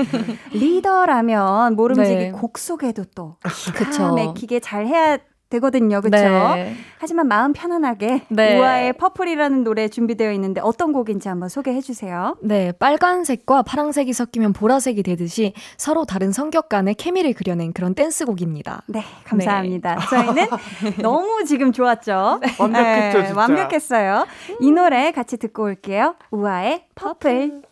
[0.52, 2.30] 리더라면 모름지기 네.
[2.30, 3.36] 곡 소개도 또
[3.74, 3.90] 그쵸.
[3.90, 5.18] 기가 막히게 잘 해야
[5.50, 6.00] 되거든요.
[6.00, 6.54] 그렇죠?
[6.54, 6.74] 네.
[6.98, 8.58] 하지만 마음 편안하게 네.
[8.58, 12.36] 우아의 Purple이라는 노래 준비되어 있는데 어떤 곡인지 한번 소개해 주세요.
[12.42, 18.82] 네, 빨간색과 파란색이 섞이면 보라색이 되듯이 서로 다른 성격 간의 케미를 그려낸 그런 댄스곡입니다.
[18.88, 19.98] 네, 감사합니다.
[20.10, 20.46] 저희는
[21.02, 22.40] 너무 지금 좋았죠?
[22.58, 23.40] 완벽했죠, 진짜.
[23.40, 24.26] 완벽했어요.
[24.60, 26.14] 이 노래 같이 듣고 올게요.
[26.30, 27.62] 우아의 Purple.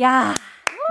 [0.00, 0.34] 야,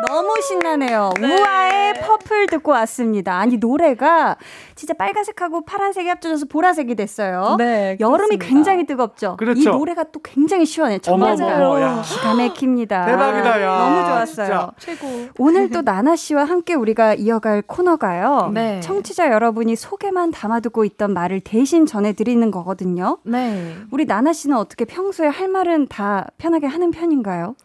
[0.08, 1.12] 너무 신나네요.
[1.22, 3.38] 우아의 퍼플 듣고 왔습니다.
[3.38, 4.38] 아니, 노래가
[4.76, 7.56] 진짜 빨간색하고 파란색이 합쳐져서 보라색이 됐어요.
[7.58, 8.46] 네, 여름이 그렇습니다.
[8.46, 9.38] 굉장히 뜨겁죠?
[9.38, 9.60] 그렇죠.
[9.62, 11.00] 이 노래가 또 굉장히 시원해.
[11.08, 12.02] 어머, 정말 어머, 야.
[12.04, 13.06] 기가 막힙니다.
[13.06, 13.78] 대박이다, 야.
[13.78, 14.72] 너무 좋았어요.
[14.80, 15.08] 최고.
[15.38, 18.52] 오늘 또 나나 씨와 함께 우리가 이어갈 코너가요.
[18.54, 18.80] 네.
[18.82, 23.18] 청취자 여러분이 속에만 담아두고 있던 말을 대신 전해드리는 거거든요.
[23.24, 23.76] 네.
[23.92, 27.56] 우리 나나 씨는 어떻게 평소에 할 말은 다 편하게 하는 편인가요?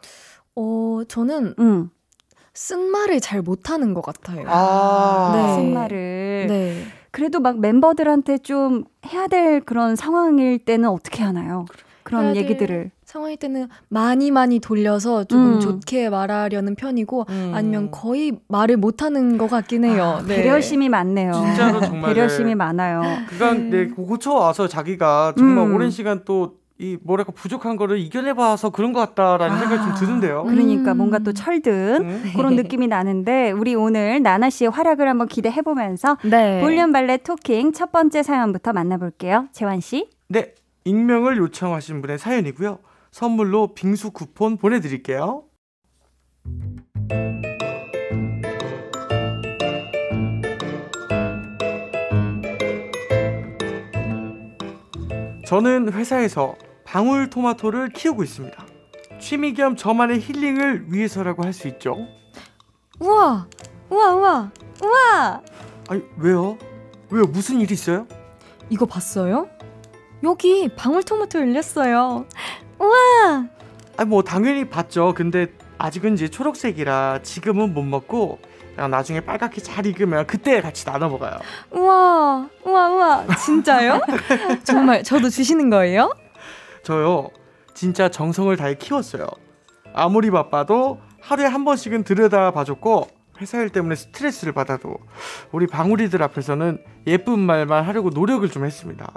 [0.57, 1.90] 어, 저는 응.
[2.56, 4.44] 쓴말을 잘 못하는 것 같아요.
[4.48, 5.32] 아.
[5.34, 5.54] 네.
[5.54, 6.46] 쓴 말을.
[6.48, 6.82] 네.
[7.10, 11.66] 그래도 막 멤버들한테 좀 해야 될 그런 상황일 때는 어떻게 하나요?
[12.02, 12.90] 그런 될 얘기들을.
[13.04, 15.60] 상황일 때는 많이 많이 돌려서 조금 음.
[15.60, 17.52] 좋게 말하려는 편이고 음.
[17.54, 20.22] 아니면 거의 말을 못하는 것 같긴 해요.
[20.26, 20.36] 네.
[20.36, 21.32] 배려심이 많네요.
[21.32, 22.54] 진짜로 정말 배려심이 네.
[22.54, 23.02] 많아요.
[23.28, 25.74] 그간 네, 고쳐 와서 자기가 정말 음.
[25.74, 30.44] 오랜 시간 또 이 뭐랄까 부족한 거를 이겨내봐서 그런 것 같다라는 생각이 좀 드는데요.
[30.44, 30.98] 그러니까 음.
[30.98, 32.32] 뭔가 또 철든 음.
[32.36, 36.60] 그런 느낌이 나는데 우리 오늘 나나 씨의 활약을 한번 기대해 보면서 네.
[36.60, 39.48] 볼륨 발레 토킹 첫 번째 사연부터 만나볼게요.
[39.52, 40.10] 재환 씨.
[40.28, 40.52] 네,
[40.84, 42.78] 익명을 요청하신 분의 사연이고요.
[43.10, 45.44] 선물로 빙수 쿠폰 보내드릴게요.
[55.46, 56.56] 저는 회사에서
[56.87, 58.64] 방울토마토를 키우고 있습니다.
[59.20, 62.07] 취미 겸 저만의 힐링을 위해서라고 할 수 있죠.
[63.01, 63.46] 우와,
[63.90, 64.51] 우와, 우와,
[64.83, 65.42] 우와.
[65.88, 66.57] 아니 왜요?
[67.11, 67.25] 왜요?
[67.27, 68.07] 무슨 일 있어요?
[68.70, 69.49] 이거 봤어요?
[70.22, 72.25] 여기 방울토마토 열렸어요.
[73.96, 75.14] 아니 뭐 당연히 봤죠.
[75.14, 75.46] 근데
[75.79, 78.38] 아직은 이제 초록색이라 지금은 못 먹고
[78.77, 81.38] 나중에 빨갛게 잘 익으면 그때 같이 나눠 먹어요.
[81.70, 83.27] 우와, 우와, 우와.
[83.37, 84.01] 진짜요?
[84.64, 86.12] 정말 저도 주시는 거예요?
[86.87, 87.31] 저요
[87.75, 89.27] 진짜 정성을 다해 키웠어요.
[89.92, 93.09] 아무리 바빠도 하루에 한 번씩은 들여다 봐줬고
[93.40, 94.96] 회사 일 때문에 스트레스를 받아도
[95.51, 99.12] 우리 방울이들 앞에서는 예쁜 말만 하려고 노력을 좀 했습니다.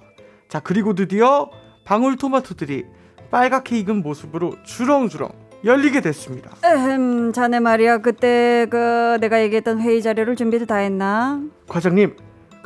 [0.48, 1.52] 자 그리고 드디어
[1.86, 2.86] 방울 토마토들이
[3.30, 5.30] 빨갛게 익은 모습으로 주렁주렁
[5.64, 6.50] 열리게 됐습니다.
[6.66, 8.00] 음, 자네 말이야.
[8.00, 11.40] 그때 그 내가 얘기했던 회의 자료를 준비도 다 했나?
[11.68, 12.16] 과장님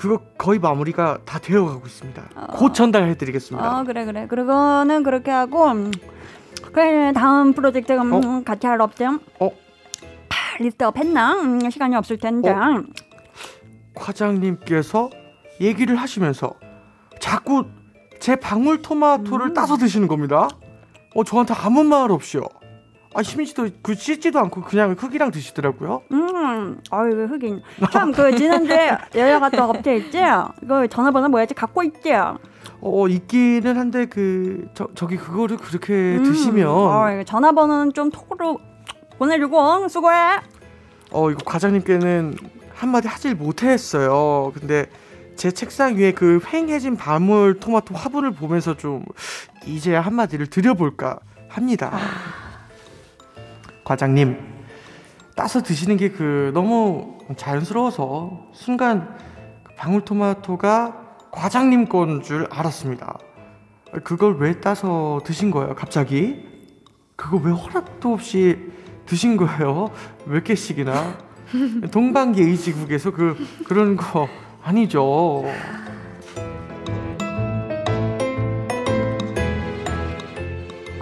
[0.04, 2.24] 그거 거의 마무리가 다 되어가고 있습니다.
[2.36, 2.48] 어.
[2.58, 3.80] 곧 전달해드리겠습니다.
[3.80, 4.28] 어, 그래 그래.
[4.28, 5.92] 그러고는 그렇게 하고 음,
[6.74, 9.50] 그래 다음 프로젝트 음, 같이 할 업체 어?
[10.60, 11.40] list up 했나?
[11.40, 12.50] 음, 시간이 없을 텐데.
[12.50, 12.84] 어?
[13.96, 15.10] 과장님께서
[15.62, 16.54] 얘기를 하시면서
[17.22, 17.68] 자꾸
[18.20, 19.54] 제 방울토마토를 음.
[19.54, 20.50] 따서 드시는 겁니다.
[21.16, 22.42] 어 저한테 아무 말 없이요.
[23.16, 26.02] 아 심지도 그 씻지도 않고 그냥 흙이랑 드시더라고요.
[26.12, 27.62] 음, 아유 흑인.
[27.92, 30.20] 참 그 지난주에 여자 갔다 업체 있지?
[30.68, 31.54] 그 전화번호 뭐였지?
[31.54, 32.12] 갖고 있지?
[32.82, 38.60] 어 있기는 한데 그 저, 저기 그거를 그렇게 음, 드시면 어, 이거 전화번호는 좀 톡으로
[39.18, 40.40] 보내주고 수고해.
[41.12, 42.36] 어 이거 과장님께는
[42.74, 44.52] 한마디 하질 못했어요.
[44.58, 44.88] 근데
[45.36, 49.04] 제 책상 위에 그 휑해진 방울 토마토 화분을 보면서 좀
[49.66, 51.92] 이제야 한마디를 드려볼까 합니다.
[53.84, 54.38] 과장님
[55.36, 59.16] 따서 드시는 게 그 너무 자연스러워서 순간
[59.64, 63.18] 그 방울토마토가 과장님 건 줄 알았습니다.
[64.04, 66.46] 그걸 왜 따서 드신 거예요, 갑자기?
[67.16, 68.72] 그거 왜 허락도 없이
[69.06, 69.92] 드신 거예요?
[70.26, 71.18] 몇 개씩이나?
[71.92, 74.28] 동방기 의지국에서 그 그런 거
[74.64, 75.44] 아니죠.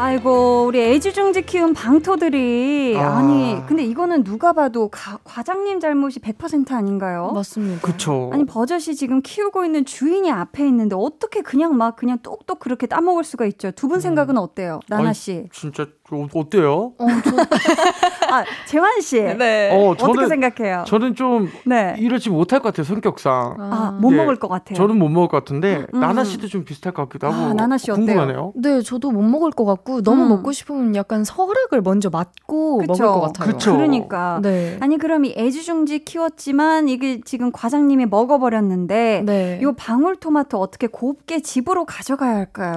[0.01, 3.17] 아이고 우리 애지중지 키운 방토들이 아.
[3.19, 3.21] 아.
[3.21, 7.29] 니 근데 이거는 누가 봐도 가- 과장님 잘못이 100% 아닌가요?
[7.35, 7.81] 맞습니다.
[7.85, 8.31] 그쵸.
[8.33, 13.23] 아니 버젓이 지금 키우고 있는 주인이 앞에 있는데 어떻게 그냥 막 그냥 똑똑 그렇게 따먹을
[13.23, 13.69] 수가 있죠?
[13.71, 15.49] 두 분 생각은 어때요, 나나 아니, 씨?
[15.51, 16.93] 진짜 어, 어때요?
[16.97, 19.69] 어, 저, 아 재환 씨, 네.
[19.73, 20.83] 어, 어떻게 저는 생각해요?
[20.87, 23.55] 저는 좀 네, 이러지 못할 것 같아요 성격상.
[23.59, 24.75] 아 못 네, 먹을 것 같아요.
[24.75, 25.99] 저는 못 먹을 것 같은데 음.
[25.99, 28.05] 나나 씨도 좀 비슷할 것 같기도 하고 아, 나나 씨 어때요?
[28.05, 28.53] 궁금하네요.
[28.55, 30.29] 네, 저도 못 먹을 것 같고 너무 음.
[30.29, 32.87] 먹고 싶으면 약간 서락을 먼저 맞고 그쵸.
[33.03, 33.53] 먹을 것 같아요.
[33.53, 33.73] 그쵸.
[33.73, 34.77] 그러니까 네.
[34.79, 39.59] 아니 그럼 이 애지중지 키웠지만 이게 지금 과장님이 먹어 버렸는데 네.
[39.61, 42.75] 이 방울토마토 어떻게 곱게 집으로 가져가야 할까요?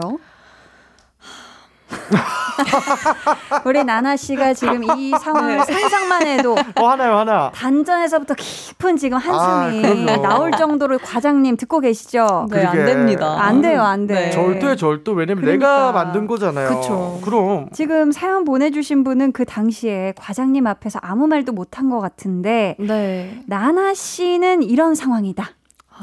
[3.64, 7.50] 우리 나나 씨가 지금 이 상황을 상상만 해도 어 하나요 하나.
[7.54, 10.16] 단전에서부터 깊은 지금 한숨이 아.
[10.18, 12.46] 나올 정도로 과장님 듣고 계시죠?
[12.50, 12.92] 네, 안 그러게.
[12.92, 13.36] 됩니다.
[13.38, 14.14] 안 돼요, 안 돼.
[14.14, 14.30] 네.
[14.30, 15.92] 절도에 절도 왜냐면 내가 그러니까.
[15.92, 16.80] 만든 거잖아요.
[16.80, 17.20] 그쵸.
[17.24, 23.40] 그럼 지금 사연 보내주신 분은 그 당시에 과장님 앞에서 아무 말도 못한 것 같은데 네.
[23.46, 25.48] 나나 씨는 이런 상황이다.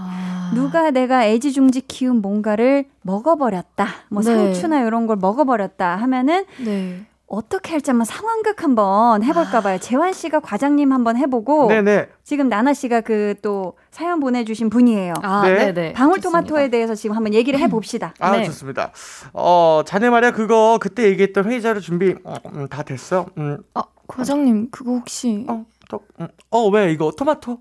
[0.02, 0.52] 아.
[0.54, 3.88] 누가 내가 애지중지 키운 뭔가를 먹어버렸다.
[4.10, 4.36] 뭐 네.
[4.36, 7.06] 상추나 이런 걸 먹어버렸다 하면은 네.
[7.28, 9.78] 어떻게 할지 한번 상황극 한번 해볼까 봐요.
[9.80, 12.10] 재환 씨가 과장님 한번 해보고 네네.
[12.24, 15.14] 지금 나나 씨가 그 또 사연 보내주신 분이에요.
[15.22, 15.54] 아, 네.
[15.54, 15.94] 네, 네.
[15.94, 18.14] 방울토마토에 대해서 지금 한번 얘기를 해봅시다.
[18.20, 18.44] 아 네.
[18.46, 18.92] 좋습니다.
[19.34, 23.28] 어 자네 말이야 그거 그때 얘기했던 회의 자료 준비 어, 음, 다 됐어.
[23.38, 27.52] 음, 아, 과장님 그거 혹시 어, 또, 음, 어, 왜 이거 토마토?
[27.52, 27.60] 어,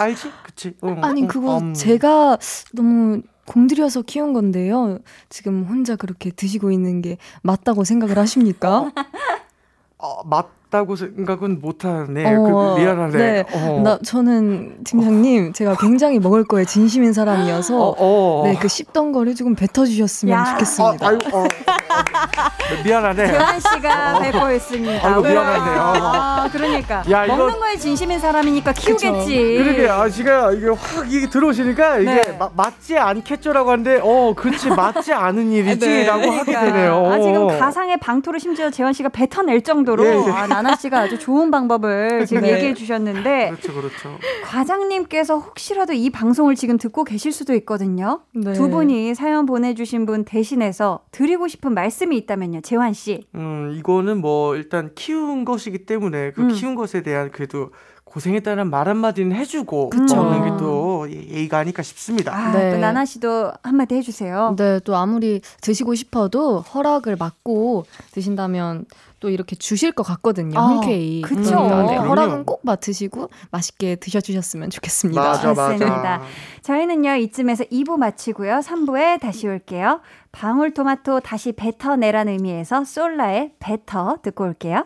[0.00, 0.30] 알지?
[0.54, 0.74] 그치?
[0.84, 1.74] 응, 아니 응, 그거 음.
[1.74, 2.38] 제가
[2.72, 4.98] 너무 공들여서 키운 건데요.
[5.28, 8.90] 지금 혼자 그렇게 드시고 있는 게 맞다고 생각을 하십니까?
[9.98, 12.34] 어, 맞 다고 생각은 못하네.
[12.34, 13.16] 어, 그, 미안하네.
[13.16, 13.44] 네.
[13.52, 13.80] 어.
[13.84, 18.42] 나 저는 팀장님 제가 굉장히 먹을 거에 진심인 사람이어서 어, 어.
[18.44, 20.44] 네, 그 씹던 거를 조금 뱉어주셨으면 야.
[20.46, 21.06] 좋겠습니다.
[21.06, 21.44] 아, 아유, 어.
[21.44, 23.26] 네, 미안하네.
[23.28, 25.06] 재환 씨가 배포했습니다.
[25.06, 25.80] 아이고, 미안하네요.
[25.80, 29.58] 아, 그러니까 야, 이거- 먹는 거에 진심인 사람이니까 키우겠지.
[29.62, 32.36] 그러게, 아, 지가 이게 확 이게 들어오시니까 이게 네.
[32.36, 36.28] 마- 맞지 않겠죠라고 하는데, 어, 그렇지, 맞지 않은 일이지라고 네.
[36.38, 36.72] 하게 그러니까.
[36.74, 37.06] 되네요.
[37.12, 40.30] 아, 지금 가상의 방토를 심지어 재환 씨가 뱉어낼 정도로 예, 예.
[40.32, 42.54] 아, 나나 씨가 아주 좋은 방법을 지금 네.
[42.54, 44.18] 얘기해 주셨는데 그렇죠, 그렇죠.
[44.44, 48.22] 과장님께서 혹시라도 이 방송을 지금 듣고 계실 수도 있거든요.
[48.34, 48.54] 네.
[48.54, 53.26] 두 분이 사연 보내주신 분 대신해서 드리고 싶은 말씀이 있다면요, 재환 씨.
[53.34, 56.48] 음, 이거는 뭐 일단 키운 것이기 때문에 그 음.
[56.48, 57.70] 키운 것에 대한 그래도
[58.14, 60.14] 고생했다는 말 한마디는 해주고 그쵸.
[60.16, 62.32] 먹는 게 또 예의가 아닐까 싶습니다.
[62.32, 62.70] 아, 네.
[62.70, 64.54] 또 나나 씨도 한마디 해주세요.
[64.56, 68.84] 네, 또 아무리 드시고 싶어도 허락을 받고 드신다면
[69.18, 70.58] 또 이렇게 주실 것 같거든요.
[70.58, 71.22] 아, 흔쾌히.
[71.22, 71.42] 그쵸.
[71.42, 71.96] 그러니까 네.
[71.96, 75.20] 허락은 꼭 맡으시고 맛있게 드셔주셨으면 좋겠습니다.
[75.20, 75.86] 맞아, 맞습니다.
[75.90, 76.22] 맞아.
[76.62, 80.00] 저희는요, 이쯤에서 2부 마치고요, 3부에 다시 올게요.
[80.32, 84.84] 방울토마토 다시 뱉어내라는 의미에서 솔라의 뱉어 듣고 올게요.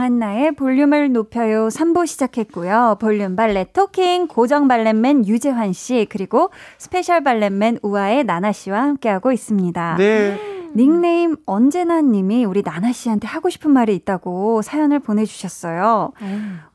[0.00, 2.96] 강한나의 볼륨을 높여요 3부 시작했고요.
[3.00, 6.48] 볼륨 valet talking 고정 valet man 유재환 씨 그리고
[6.78, 9.96] special valet man 우아의 나나 씨와 함께하고 있습니다.
[9.98, 10.40] 네.
[10.74, 16.12] 닉네임 언제나 님이 우리 나나 씨한테 하고 싶은 말이 있다고 사연을 보내주셨어요.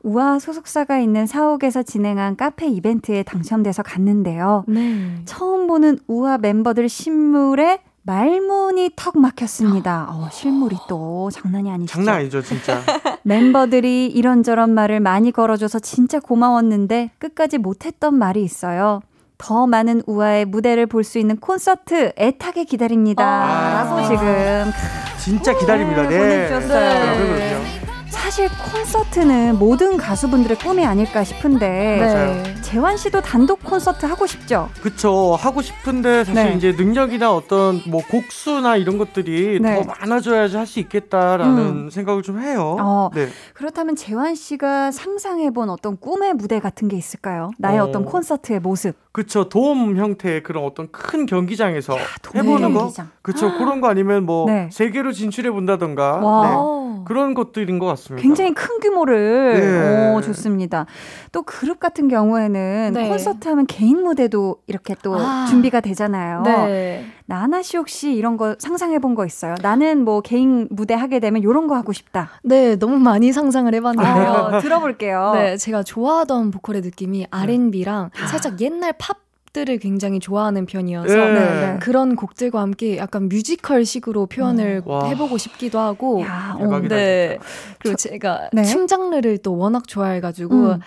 [0.04, 4.64] 우아 소속사가 있는 사옥에서 진행한 카페 이벤트에 당첨돼서 갔는데요.
[4.68, 5.16] 네.
[5.24, 10.06] 처음 보는 우아 멤버들 실물에 말문이 턱 막혔습니다.
[10.08, 11.92] 어, 실물이 또 장난이 아니시죠?
[11.92, 12.80] 장난 아니죠, 진짜.
[13.24, 19.00] 멤버들이 이런저런 말을 많이 걸어줘서 진짜 고마웠는데 끝까지 못했던 말이 있어요.
[19.38, 23.24] 더 많은 우아의 무대를 볼 수 있는 콘서트 애타게 기다립니다.
[23.24, 23.82] 아.
[23.84, 24.70] 라고 지금
[25.18, 26.08] 진짜 기다립니다.
[26.08, 26.48] 네.
[26.48, 27.16] 보내주셨어요.
[27.18, 27.95] 그럼요.
[28.26, 32.60] 사실 콘서트는 모든 가수분들의 꿈이 아닐까 싶은데 네.
[32.60, 34.68] 재환 씨도 단독 콘서트 하고 싶죠?
[34.82, 35.36] 그쵸.
[35.38, 36.54] 하고 싶은데 사실 네.
[36.56, 39.76] 이제 능력이나 어떤 뭐 곡수나 이런 것들이 네.
[39.80, 41.90] 더 많아져야지 할 수 있겠다라는 음.
[41.90, 42.76] 생각을 좀 해요.
[42.80, 43.10] 어.
[43.14, 43.28] 네.
[43.54, 47.52] 그렇다면 재환 씨가 상상해본 어떤 꿈의 무대 같은 게 있을까요?
[47.58, 47.84] 나의 어.
[47.84, 47.92] 어.
[47.92, 48.96] 떤 콘서트의 모습.
[49.12, 49.48] 그쵸.
[49.48, 52.80] 돔 형태의 그런 어떤 큰 경기장에서 돔 해보는 거.
[52.80, 53.08] 경기장.
[53.22, 53.56] 그쵸.
[53.56, 54.68] 그런 거 아니면 뭐 네.
[54.72, 56.16] 세계로 진출해 본다던가.
[56.16, 56.48] 와.
[56.48, 56.86] 네.
[57.06, 58.15] 그런 것들인 것 같습니다.
[58.16, 60.14] 굉장히 큰 규모를 네.
[60.14, 60.86] 오, 좋습니다.
[61.32, 63.08] 또 그룹 같은 경우에는 네.
[63.08, 65.46] 콘서트 하면 개인 무대도 이렇게 또 아.
[65.48, 66.42] 준비가 되잖아요.
[66.42, 67.06] 네.
[67.26, 69.54] 나나 씨 혹시 이런 거 상상해 본 거 있어요?
[69.62, 72.30] 나는 뭐 개인 무대 하게 되면 이런 거 하고 싶다.
[72.44, 74.26] 네, 너무 많이 상상을 해봤는데요.
[74.56, 75.32] 어, 들어볼게요.
[75.34, 79.16] 네, 제가 좋아하던 보컬의 느낌이 R&B랑 살짝 옛날 팝
[79.56, 81.32] 들을 굉장히 좋아하는 편이어서 네.
[81.32, 81.78] 네.
[81.80, 85.06] 그런 곡들과 함께 약간 뮤지컬식으로 표현을 와.
[85.06, 86.94] 해보고 싶기도 하고 야, 어, 대박이다.
[86.94, 87.38] 네.
[87.78, 88.64] 그리고 제가 네.
[88.64, 90.80] 춤 장르를 또 워낙 좋아해가지고 음.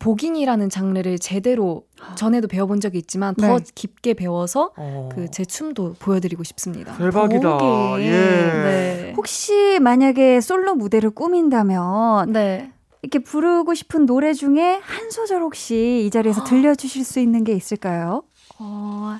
[0.00, 1.84] 복인이라는 장르를 제대로
[2.16, 3.64] 전에도 배워본 적이 있지만 더 네.
[3.72, 5.10] 깊게 배워서 어.
[5.14, 6.96] 그제 춤도 보여드리고 싶습니다.
[6.96, 7.58] 대박이다.
[8.00, 8.10] 예.
[8.10, 9.12] 네.
[9.16, 12.72] 혹시 만약에 솔로 무대를 꾸민다면 네.
[13.02, 18.24] 이렇게 부르고 싶은 노래 중에 한 소절 혹시 이 자리에서 들려주실 수 있는 게 있을까요?
[18.58, 19.18] 어,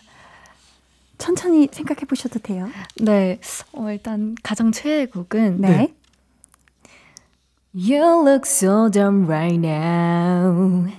[1.19, 2.69] 천천히 생각해 보셔도 돼요.
[2.97, 3.39] 네.
[3.73, 5.95] 어, 일단 가장 최애 곡은 네.
[7.75, 10.91] You look so dumb right now.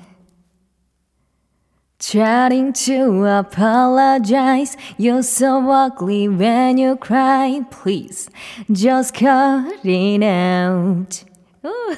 [1.99, 4.77] Trying to apologize.
[4.97, 7.61] You're so ugly when you cry.
[7.69, 8.29] Please,
[8.71, 11.28] just cut it out.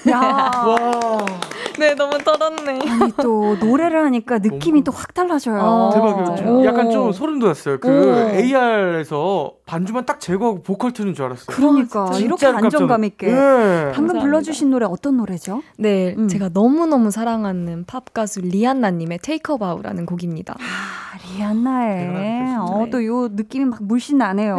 [0.09, 0.17] 야,
[0.65, 1.25] 와
[1.79, 2.79] 네, 너무 떨었네.
[2.89, 5.59] 아니 또 노래를 하니까 느낌이 또 확 달라져요.
[5.59, 6.65] 어, 대박이에요.
[6.65, 7.79] 약간 좀 소름 돋았어요.
[7.79, 8.29] 그 오.
[8.35, 11.45] AR에서 반주만 딱 제거하고 보컬 트는 줄 알았어요.
[11.55, 13.27] 그러니까 진짜로 이렇게 안정감 있게.
[13.27, 13.33] 네.
[13.33, 14.19] 방금 감사합니다.
[14.21, 15.61] 불러주신 노래 어떤 노래죠?
[15.77, 16.27] 네, 음.
[16.27, 20.55] 제가 너무 너무 사랑하는 팝 가수 리안나님의 Take a Bow라는 곡입니다.
[21.37, 24.57] 대단하다, 어, 또 요 느낌이 막 물씬 나네요.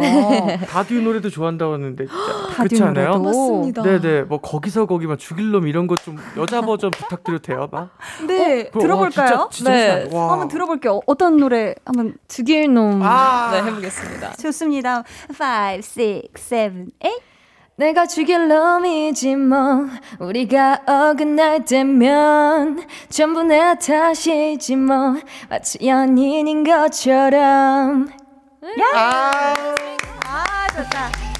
[0.69, 1.77] 다듀 노래도 좋아한다고
[2.55, 3.19] 다듀 그렇지 않아요?
[3.19, 3.81] 맞습니다.
[3.83, 7.91] 네네 뭐 거기서 거기만 죽일 놈 이런 거 좀 여자 버전 부탁드려도 돼요, 막?
[8.27, 9.47] 네, 그거, 와, 들어볼까요?
[9.51, 10.09] 진짜, 진짜 네.
[10.11, 10.31] 와.
[10.31, 10.99] 한번 들어볼게요.
[11.05, 13.01] 어떤 노래 한번 죽일 놈.
[13.03, 13.51] 아.
[13.53, 14.33] 네, 해보겠습니다.
[14.33, 15.03] 좋습니다.
[15.29, 15.83] 5, 6,
[16.35, 17.11] 7, 8.
[17.75, 19.87] 내가 죽일 놈이지 뭐.
[20.19, 25.15] 우리가 어긋날 때면 전부 내 탓이지 뭐.
[25.49, 28.09] 마치 연인인 것처럼.
[28.93, 29.55] 아,
[30.25, 31.32] 아, 좋다.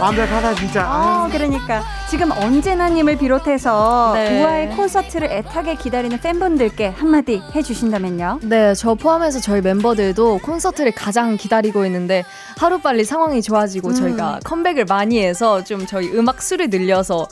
[0.00, 0.86] 완벽하다 진짜.
[0.90, 4.42] 어, 그러니까 지금 언제나님을 비롯해서 네.
[4.42, 8.40] 우아의 콘서트를 애타게 기다리는 팬분들께 한마디 해주신다면요.
[8.42, 12.24] 네, 저 포함해서 저희 멤버들도 콘서트를 가장 기다리고 있는데
[12.58, 17.28] 하루빨리 상황이 좋아지고 저희가 컴백을 많이 해서 좀 저희 음악 수를 늘려서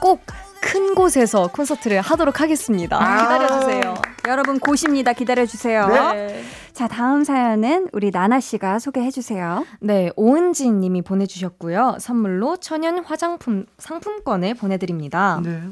[0.00, 0.22] 꼭
[0.60, 2.98] 큰 곳에서 콘서트를 하도록 하겠습니다.
[3.00, 3.22] 아.
[3.22, 3.94] 기다려주세요.
[4.28, 5.12] 여러분 고십니다.
[5.12, 5.88] 기다려주세요.
[5.88, 6.44] 네.
[6.72, 9.64] 자, 다음 사연은 우리 나나 씨가 소개해 주세요.
[9.80, 11.96] 네, 오은진 님이 보내 주셨고요.
[11.98, 15.40] 선물로 천연 화장품 상품권을 보내 드립니다.
[15.42, 15.62] 네.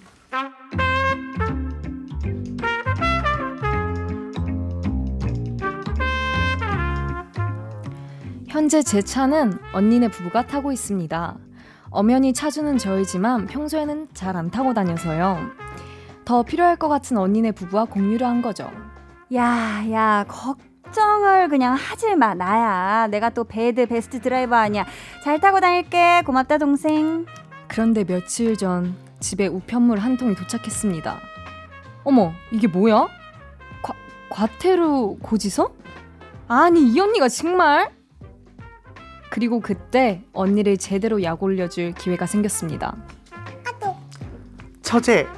[8.48, 11.36] 현재 제 차는 언니네 부부가 타고 있습니다.
[11.96, 15.38] 엄연히 차주는 저이지만 평소에는 잘 안 타고 다녀서요.
[16.26, 18.70] 더 필요할 것 같은 언니네 부부와 공유를 한 거죠.
[19.34, 22.34] 야, 야, 걱정을 그냥 하지 마.
[22.34, 23.06] 나야.
[23.06, 24.84] 내가 또 배드 베스트 드라이버 아니야.
[25.24, 26.22] 잘 타고 다닐게.
[26.26, 27.24] 고맙다, 동생.
[27.66, 31.18] 그런데 며칠 전 집에 우편물 한 통이 도착했습니다.
[32.04, 33.08] 어머, 이게 뭐야?
[33.82, 33.94] 과,
[34.28, 35.70] 과태료 고지서?
[36.46, 37.90] 아니, 이 언니가 정말?
[39.36, 42.96] 그리고 그때 언니를 제대로 약 올려줄 기회가 생겼습니다.
[44.80, 45.28] 처제,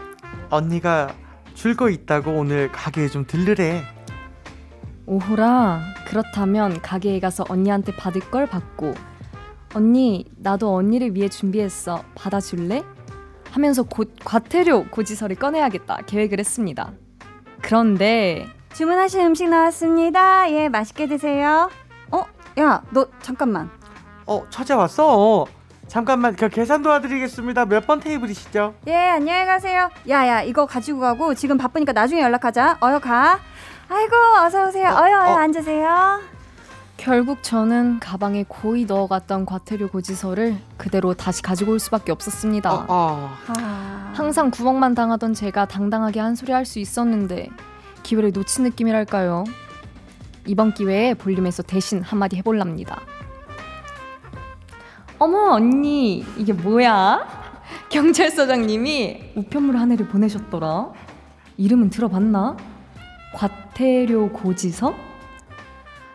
[0.50, 1.12] 언니가
[1.54, 3.82] 줄 거 있다고 오늘 가게에 좀 들르래.
[5.06, 8.94] 오호라, 그렇다면 가게에 가서 언니한테 받을 걸 받고,
[9.74, 12.04] 언니, 나도 언니를 위해 준비했어.
[12.14, 12.84] 받아줄래?
[13.50, 16.92] 하면서 곧 과태료 고지서를 꺼내야겠다 계획을 했습니다.
[17.62, 20.48] 그런데 주문하신 음식 나왔습니다.
[20.52, 21.68] 예, 맛있게 드세요.
[22.12, 22.24] 어,
[22.60, 23.76] 야, 너 잠깐만.
[24.28, 25.46] 어, 처제 왔어.
[25.88, 27.64] 잠깐만, 그 계산 도와드리겠습니다.
[27.64, 28.74] 몇 번 테이블이시죠?
[28.88, 29.88] 예, 안녕히 가세요.
[30.10, 32.76] 야, 야, 이거 가지고 가고 지금 바쁘니까 나중에 연락하자.
[32.82, 33.38] 어여 가.
[33.88, 34.14] 아이고,
[34.44, 34.88] 어서 오세요.
[34.90, 35.36] 어 여, 어여 어.
[35.38, 36.20] 앉으세요.
[36.98, 42.70] 결국 저는 가방에 고이 넣어갔던 과태료 고지서를 그대로 다시 가지고 올 수밖에 없었습니다.
[42.74, 43.30] 어, 어.
[43.56, 47.48] 아, 항상 구멍만 당하던 제가 당당하게 한 소리 할 수 있었는데
[48.02, 49.44] 기회를 놓친 느낌이랄까요.
[50.46, 53.00] 이번 기회에 볼륨에서 대신 한마디 해볼랍니다.
[55.18, 57.26] 어머 언니 이게 뭐야?
[57.88, 60.92] 경찰서장님이 우편물 한 해를 보내셨더라.
[61.56, 62.56] 이름은 들어봤나?
[63.34, 64.94] 과태료 고지서?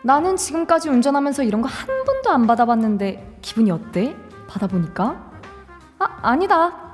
[0.04, 4.16] 나는 지금까지 운전하면서 이런 거 한 번도 안 받아봤는데 기분이 어때?
[4.48, 5.32] 받아보니까?
[6.00, 6.92] 아 아니다.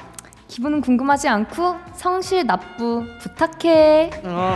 [0.47, 4.09] 기분은 궁금하지 않고 성실 납부 부탁해.
[4.23, 4.55] 어.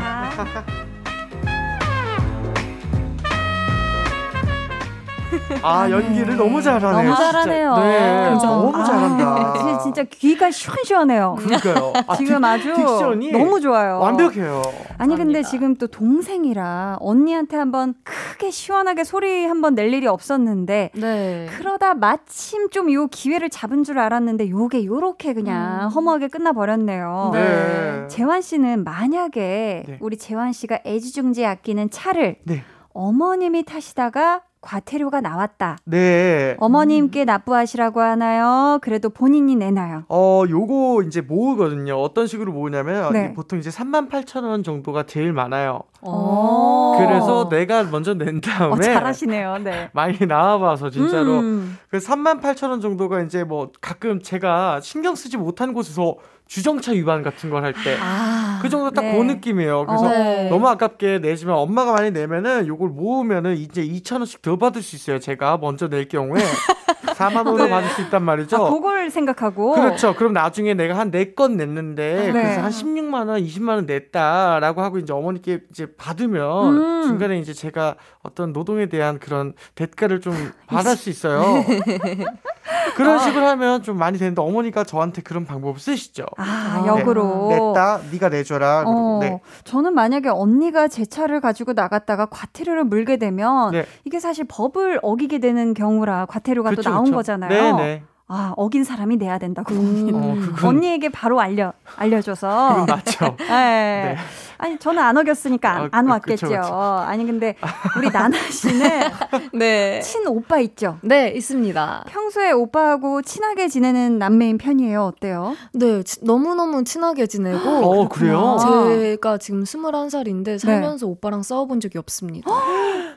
[5.61, 6.91] 아, 연기를 너무 잘하네요.
[7.03, 7.31] 너무 진짜.
[7.31, 7.75] 잘하네요.
[7.77, 8.45] 네, 그죠?
[8.47, 9.53] 너무 아, 잘한다.
[9.57, 11.35] 진짜, 진짜 귀가 시원시원해요.
[11.39, 11.93] 그러니까요.
[12.07, 13.99] 아, 지금 딕- 아주 딕션이 너무 좋아요.
[13.99, 14.61] 완벽해요.
[14.97, 15.49] 아니 근데 감사합니다.
[15.49, 21.47] 지금 또 동생이라 언니한테 한번 크게 시원하게 소리 한번 낼 일이 없었는데 네.
[21.57, 25.87] 그러다 마침 좀 요 기회를 잡은 줄 알았는데 요게 요렇게 그냥 음.
[25.87, 27.31] 허무하게 끝나 버렸네요.
[27.33, 28.07] 네.
[28.09, 29.97] 재환 씨는 만약에 네.
[30.01, 32.63] 우리 재환 씨가 애지중지 아끼는 차를 네.
[32.93, 35.77] 어머님이 타시다가 과태료가 나왔다.
[35.83, 36.55] 네.
[36.59, 38.79] 어머님께 납부하시라고 하나요?
[38.81, 40.05] 그래도 본인이 내나요?
[40.09, 41.95] 어, 요거 이제 모으거든요.
[41.95, 43.33] 어떤 식으로 모으냐면 네.
[43.33, 45.81] 보통 이제 3만 8천 원 정도가 제일 많아요.
[46.01, 46.95] 어.
[46.97, 49.57] 그래서 내가 먼저 낸 다음에 어, 잘하시네요.
[49.59, 49.89] 네.
[49.93, 51.77] 많이 나와 봐서 진짜로 음.
[51.89, 56.15] 그 3만 8천 원 정도가 이제 뭐 가끔 제가 신경 쓰지 못한 곳에서
[56.47, 58.61] 주정차 위반 같은 걸 할 때그 아.
[58.69, 59.23] 정도 딱그 네.
[59.23, 59.85] 느낌이에요.
[59.85, 60.09] 그래서 어.
[60.09, 60.49] 네.
[60.49, 65.19] 너무 아깝게 내지만 엄마가 많이 내면은 요걸 모으면은 이제 2천 원씩 더 받을 수 있어요.
[65.19, 66.41] 제가 먼저 낼 경우에
[67.13, 68.55] 4만 원을 받을 수 있단 말이죠.
[68.65, 69.73] 아, 그걸 생각하고.
[69.73, 70.13] 그렇죠.
[70.15, 72.31] 그럼 나중에 내가 한 네 건 냈는데 네.
[72.31, 77.03] 그래서 한 16만 원, 20만 원 냈다라고 하고 이제 어머니께 이제 받으면 음.
[77.03, 80.33] 중간에 이제 제가 어떤 노동에 대한 그런 대가를 좀
[80.67, 81.41] 받을 수 있어요.
[82.95, 86.25] 그런 식으로 하면 좀 많이 되는데 어머니가 저한테 그런 방법을 쓰시죠.
[86.37, 86.87] 아, 네.
[86.87, 87.49] 역으로.
[87.49, 88.83] 냈다, 네가 내줘라.
[88.85, 89.39] 어, 네.
[89.63, 93.85] 저는 만약에 언니가 제 차를 가지고 나갔다가 과태료를 물게 되면 네.
[94.05, 97.15] 이게 사실 법을 어기게 되는 경우라 과태료가 그쵸, 또 나온 그쵸.
[97.17, 97.77] 거잖아요.
[97.77, 98.03] 네네.
[98.29, 100.17] 아, 어긴 사람이 내야 된다고 봅니다.
[100.17, 102.85] 어, 그건, 언니에게 바로 알려 알려줘서.
[102.87, 103.35] 맞죠.
[103.37, 103.45] 네.
[103.47, 104.17] 네.
[104.57, 106.47] 아니 저는 안 어겼으니까 안, 아, 안 그- 왔겠죠.
[106.47, 106.73] 그쵸, 그쵸.
[106.73, 107.55] 아니 근데
[107.97, 108.89] 우리 나나 씨는
[109.53, 109.99] 네.
[109.99, 110.97] 친 오빠 있죠.
[111.01, 112.05] 네, 있습니다.
[112.07, 115.03] 평소에 오빠하고 친하게 지내는 남매인 편이에요.
[115.03, 115.55] 어때요?
[115.73, 117.69] 네, 치- 너무 너무 친하게 지내고.
[117.69, 118.57] 어, 그래요?
[118.87, 122.49] 제가 지금 21 살인데 살면서 오빠랑 싸워본 적이 없습니다.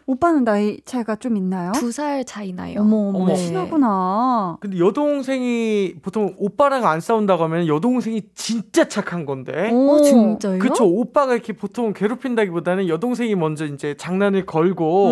[0.07, 1.72] 오빠는 나이 차이가 좀 있나요?
[1.72, 2.80] 두 살 차이 나요.
[2.82, 3.34] 어머 어머 어머.
[3.34, 4.57] 친하구나.
[4.61, 9.70] 근데 여동생이 보통 오빠랑 안 싸운다고 하면 여동생이 진짜 착한 건데.
[9.72, 10.59] 어, 진짜요?
[10.61, 15.09] 그쵸 오빠가 이렇게 보통 괴롭힌다기보다는 여동생이 먼저 이제 장난을 걸고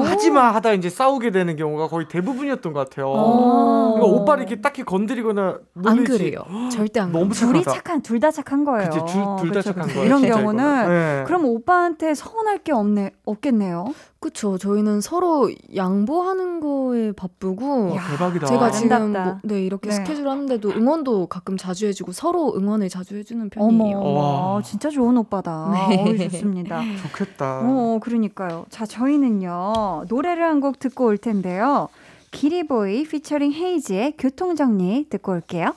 [0.00, 0.02] 음.
[0.06, 3.08] 하지마 하다 이제 싸우게 되는 경우가 거의 대부분이었던 것 같아요.
[3.08, 3.94] 어.
[3.96, 6.18] 그러니까 오빠를 이렇게 딱히 건드리거나 안 놀리지.
[6.18, 6.40] 그래요.
[6.72, 7.52] 절대 안 너무 그래요.
[7.52, 7.64] 둘이.
[7.64, 8.88] 착한 둘 다 착한 거예요.
[8.90, 9.94] 그치 둘다 그쵸, 착한 그쵸.
[9.94, 10.06] 거예요.
[10.06, 10.88] 이런 경우는.
[10.88, 11.24] 네.
[11.26, 13.84] 그럼 오빠한테 서운할 게 없네 없겠네요.
[14.28, 14.58] 그쵸.
[14.58, 17.94] 저희는 서로 양보하는 거에 바쁘고.
[17.94, 18.46] 와, 대박이다.
[18.46, 19.12] 제가 지금.
[19.12, 19.94] 뭐, 네 이렇게 네.
[19.94, 23.98] 스케줄 하는데도 응원도 가끔 자주 해주고 서로 응원을 자주 해주는 어머, 편이에요.
[23.98, 24.04] 와.
[24.52, 25.70] 어머, 진짜 좋은 오빠다.
[25.88, 26.02] 네.
[26.02, 26.80] 어이, 좋습니다.
[27.02, 27.60] 좋겠다.
[27.64, 28.66] 어, 그러니까요.
[28.70, 31.88] 자, 저희는요, 노래를 한 곡 듣고 올 텐데요.
[32.32, 35.72] 기리보이 피처링 헤이즈의 교통정리 듣고 올게요.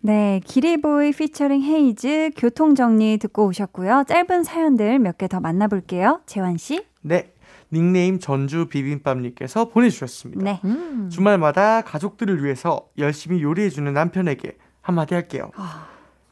[0.00, 4.04] 네, 기리보이 피처링 헤이즈 교통정리 듣고 오셨고요.
[4.08, 6.20] 짧은 사연들 몇 개 더 만나볼게요.
[6.26, 6.84] 재환 씨.
[7.02, 7.31] 네.
[7.72, 10.42] 닉네임 전주 비빔밥님께서 보내주셨습니다.
[10.44, 10.60] 네.
[10.64, 11.08] 음.
[11.10, 15.50] 주말마다 가족들을 위해서 열심히 요리해주는 남편에게 한마디 할게요.
[15.56, 15.86] 아,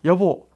[0.05, 0.49] 여보,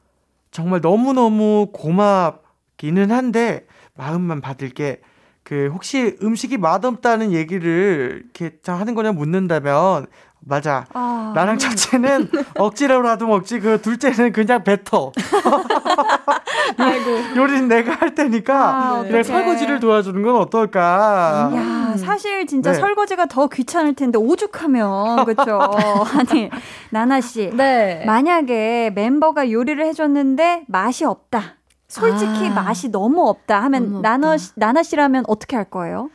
[0.50, 5.00] 정말 너무너무 고맙기는 한데, 마음만 받을게.
[5.42, 10.06] 그, 혹시 음식이 맛없다는 얘기를 이렇게 자- 하는 거냐 묻는다면,
[10.46, 10.84] 맞아.
[10.92, 12.28] 아, 나랑 첫째는
[12.58, 15.12] 억지로라도 먹지, 그 둘째는 그냥 뱉어.
[16.78, 17.36] 아이고.
[17.36, 19.22] 요리는 내가 할 테니까, 아, 그냥.
[19.22, 21.50] 설거지를 도와주는 건 어떨까.
[21.54, 22.78] 야, 사실 진짜 네.
[22.78, 25.60] 설거지가 더 귀찮을 텐데 오죽하면 그렇죠.
[26.18, 26.50] 아니
[26.90, 28.02] 나나 씨, 네.
[28.06, 31.56] 만약에 멤버가 요리를 해줬는데 맛이 없다.
[31.88, 32.54] 솔직히 아.
[32.54, 34.38] 맛이 너무 없다 하면 너무 나나 없다.
[34.38, 36.08] 씨- 나나 씨라면 어떻게 할 거예요?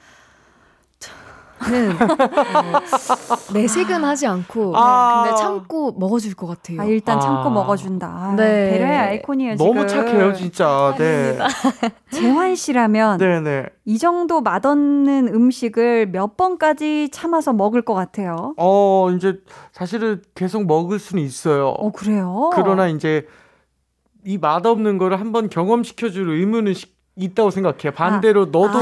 [1.68, 5.24] 는 어, 내색은 하지 않고 아.
[5.24, 6.82] 근데 참고 먹어줄 것 같아요.
[6.82, 7.22] 아, 일단 아.
[7.22, 8.08] 참고 먹어준다.
[8.08, 8.72] 아, 네.
[8.72, 9.74] 배려의 아이콘이에요 지금.
[9.74, 10.96] 너무 착해요, 진짜.
[10.98, 11.38] 네.
[12.12, 13.66] 재환 씨라면 네네.
[13.86, 18.54] 이 정도 맛없는 음식을 몇 번까지 참아서 먹을 것 같아요.
[18.58, 19.40] 어, 이제
[19.72, 21.68] 사실은 계속 먹을 수는 있어요.
[21.70, 22.50] 어 그래요?
[22.54, 23.26] 그러나 이제
[24.26, 27.92] 이 맛없는 거를 한번 경험시켜줄 의무는 시- 있다고 생각해.
[27.94, 28.80] 반대로 너도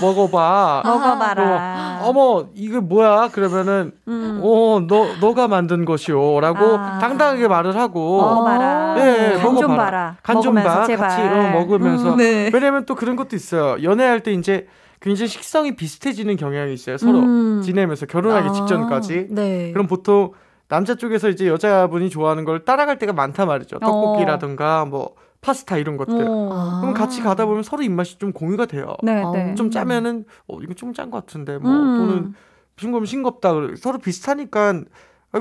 [0.00, 0.82] 먹어봐.
[0.86, 2.00] 먹어봐라.
[2.02, 3.28] 어, 어머, 이거 뭐야?
[3.32, 4.40] 그러면은, 음.
[4.42, 6.40] 어, 너, 너가 만든 것이오.
[6.40, 6.98] 라고 아.
[7.00, 8.18] 당당하게 말을 하고.
[8.20, 8.94] 먹어봐라.
[8.94, 9.76] 네, 간좀 먹어봐라.
[9.84, 10.16] 봐라.
[10.22, 10.84] 간 좀 봐.
[10.84, 11.08] 제발.
[11.08, 12.12] 같이 어, 먹으면서.
[12.12, 12.50] 음, 네.
[12.52, 13.82] 왜냐면 또 그런 것도 있어요.
[13.82, 14.68] 연애할 때 이제
[15.00, 16.96] 굉장히 식성이 비슷해지는 경향이 있어요.
[16.96, 17.62] 서로 음.
[17.64, 19.28] 지내면서 결혼하기 아, 직전까지.
[19.30, 19.72] 네.
[19.72, 20.32] 그럼 보통
[20.68, 23.78] 남자 쪽에서 이제 여자분이 좋아하는 걸 따라갈 때가 많단 말이죠.
[23.80, 26.14] 떡볶이라든가 뭐 파스타 이런 것들.
[26.26, 26.48] 어.
[26.52, 26.80] 아.
[26.80, 28.94] 그럼 같이 가다 보면 서로 입맛이 좀 공유가 돼요.
[29.02, 29.32] 네, 어.
[29.32, 29.54] 네.
[29.54, 31.98] 좀 짜면은 어 이거 좀 짠 것 같은데 뭐 음.
[31.98, 32.34] 또는
[32.78, 33.50] 싱거우면 싱겁다.
[33.78, 34.82] 서로 비슷하니까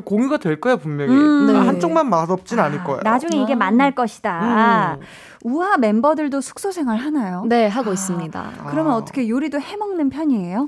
[0.06, 1.12] 공유가 될 거야 분명히.
[1.14, 1.48] 음.
[1.48, 1.54] 네.
[1.58, 3.02] 한쪽만 맛없진 않을 거예요.
[3.04, 3.58] 나중에 이게 아.
[3.58, 4.98] 만날 것이다.
[5.00, 5.02] 음.
[5.44, 7.44] 우아 멤버들도 숙소 생활 하나요?
[7.48, 8.52] 네, 하고 있습니다.
[8.70, 8.96] 그러면 아.
[8.98, 10.68] 어떻게 요리도 해 먹는 편이에요?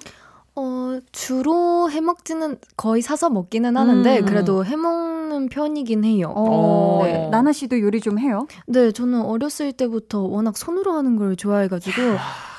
[0.63, 4.25] 어, 주로 해먹지는 거의 사서 먹기는 하는데 음.
[4.25, 6.31] 그래도 해먹는 편이긴 해요.
[6.35, 7.27] 어, 네.
[7.29, 8.45] 나나 씨도 요리 좀 해요?
[8.67, 12.01] 네, 저는 어렸을 때부터 워낙 손으로 하는 걸 좋아해가지고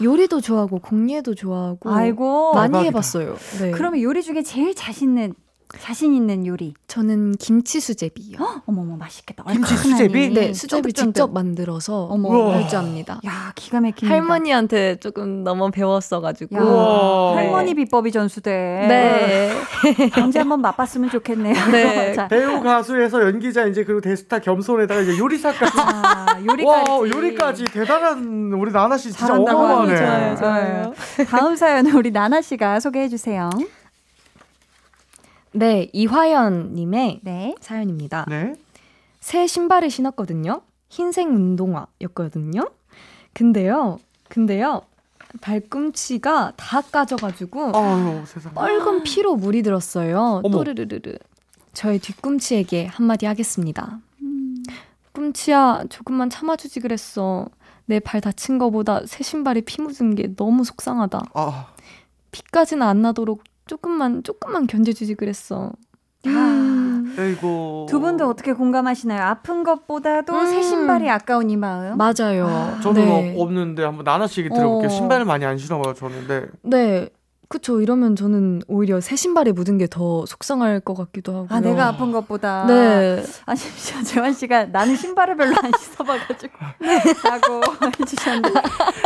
[0.03, 2.55] 요리도 좋아하고 공예도 좋아하고 아이고.
[2.55, 2.89] 많이 대박이다.
[2.89, 3.37] 해봤어요.
[3.61, 3.71] 네.
[3.71, 5.35] 그러면 요리 중에 제일 자신 있는
[5.81, 6.75] 자신 있는 요리.
[6.87, 8.39] 저는 김치 수제비요.
[8.67, 9.43] 어머머 맛있겠다.
[9.45, 9.91] 김치 얼큰하니.
[9.91, 10.31] 수제비?
[10.35, 10.93] 네, 수제비.
[10.93, 12.29] 직접 만들어서 어머.
[12.29, 12.55] 우와.
[12.57, 13.21] 할줄 압니다.
[13.27, 14.09] 야 기가 막힙니다.
[14.15, 16.57] 할머니한테 조금 너무 배웠어 가지고.
[16.57, 17.37] 야, 우와.
[17.37, 18.51] 할머니 비법이 전수돼.
[18.89, 19.53] 네.
[20.23, 21.55] 언제 한번 맛봤으면 좋겠네요.
[21.71, 22.13] 네.
[22.15, 25.73] 자, 배우 가수에서 연기자 이제 그리고 대스타 겸손에다가 이제 요리사까지.
[25.81, 26.65] 아, 요리까지.
[26.91, 29.97] 와 요리까지 대단한 우리 나나 씨 진짜 어마어마하네.
[29.97, 30.93] 좋아요, 좋아요.
[31.29, 33.51] 다음 사연은 우리 나나 씨가 소개해 주세요.
[35.53, 37.55] 네, 이화연 님의 네.
[37.61, 38.27] 사연입니다.
[38.29, 38.55] 네.
[39.21, 40.63] 새 신발을 신었거든요.
[40.89, 42.71] 흰색 운동화였거든요.
[43.35, 43.99] 근데요,
[44.29, 44.83] 근데요,
[45.41, 48.55] 발꿈치가 다 까져가지고 어유 세상.
[48.55, 50.41] 뻘건 피로 물이 들었어요.
[50.45, 50.51] 어머.
[50.51, 51.17] 또르르르르.
[51.73, 54.01] 저의 뒤꿈치에게 한마디 하겠습니다.
[55.13, 57.47] 꿈치야, 조금만 참아주지 그랬어.
[57.87, 61.21] 내 발 다친 거보다 새 신발에 피 묻은 게 너무 속상하다.
[61.35, 61.67] 아
[62.31, 65.73] 피까지는 안 나도록 조금만 조금만 견뎌주지 그랬어.
[66.27, 67.15] 음.
[67.19, 67.87] 아이고.
[67.89, 69.23] 두 분도 어떻게 공감하시나요?
[69.23, 70.47] 아픈 것보다도 음.
[70.47, 71.97] 새 신발이 아까운 이 마음.
[71.97, 72.79] 맞아요.
[72.83, 73.37] 저는 네.
[73.37, 74.87] 어, 없는데 한번 나나 씨 얘기 들어볼게요.
[74.87, 74.89] 어.
[74.89, 76.29] 신발을 많이 안 신어봐요 저는.
[76.29, 76.47] 네.
[76.63, 77.11] 네.
[77.53, 77.83] 그쵸.
[77.83, 81.49] 이러면 저는 오히려 새 신발에 묻은 게 더 속상할 것 같기도 하고요.
[81.51, 82.65] 아 내가 아픈 것보다.
[82.67, 83.23] 네.
[83.45, 87.03] 아 심지어 재환 씨가 나는 신발을 별로 안 씻어봐가지고 네.
[87.25, 87.61] 라고
[88.01, 88.49] 해주셨는데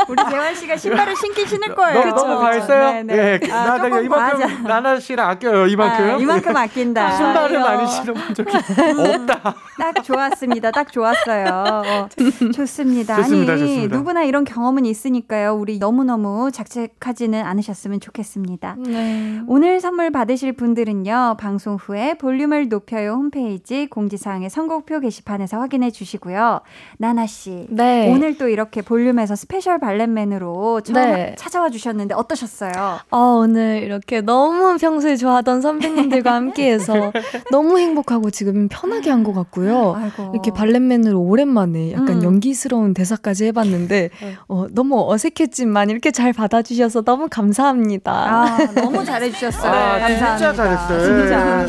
[0.09, 2.01] 우리 재환 씨가 신발을 신긴 신을 거예요.
[2.05, 2.92] 너무 너무 가 있어요.
[2.92, 3.40] 네, 네.
[3.42, 3.51] 예.
[3.51, 5.66] 아, 나 이만큼 나나 씨를 아껴요.
[5.66, 6.05] 이만큼.
[6.05, 7.11] 아, 이만큼 아낀다.
[7.16, 7.59] 신발을.
[7.59, 9.55] 많이 신어본 적이 없다.
[9.78, 10.70] 딱 좋았습니다.
[10.70, 11.47] 딱 좋았어요.
[11.49, 12.09] 어,
[12.55, 13.16] 좋습니다.
[13.16, 13.97] 좋습니다, 아니 좋습니다.
[13.97, 15.55] 누구나 이런 경험은 있으니까요.
[15.55, 18.36] 우리 너무 너무 작책하지는 않으셨으면 좋겠습니다.
[18.78, 19.41] 네.
[19.47, 26.61] 오늘 선물 받으실 분들은요, 방송 후에 볼륨을 높여요 홈페이지 공지사항의 선곡표 게시판에서 확인해 주시고요.
[26.99, 27.66] 나나 씨.
[27.68, 28.11] 네.
[28.12, 31.34] 오늘 또 이렇게 볼륨에서 special valet man으로 네.
[31.39, 32.70] 찾아와 주셨는데 어떠셨어요?
[33.11, 37.12] 어, 오늘 이렇게 너무 평소에 좋아하던 선배님들과 함께해서
[37.51, 39.95] 너무 행복하고 지금 편하게 한 것 같고요.
[39.97, 40.30] 아이고.
[40.34, 42.22] 이렇게 valet man으로 오랜만에 약간 음.
[42.22, 44.11] 연기스러운 대사까지 해봤는데
[44.47, 48.26] 어, 너무 어색했지만 이렇게 잘 받아주셔서 너무 감사합니다.
[48.27, 49.70] 아, 너무 잘해주셨어요.
[49.72, 50.37] 아, 감사합니다.
[50.37, 51.01] 진짜 잘했어요.
[51.05, 51.66] 진짜.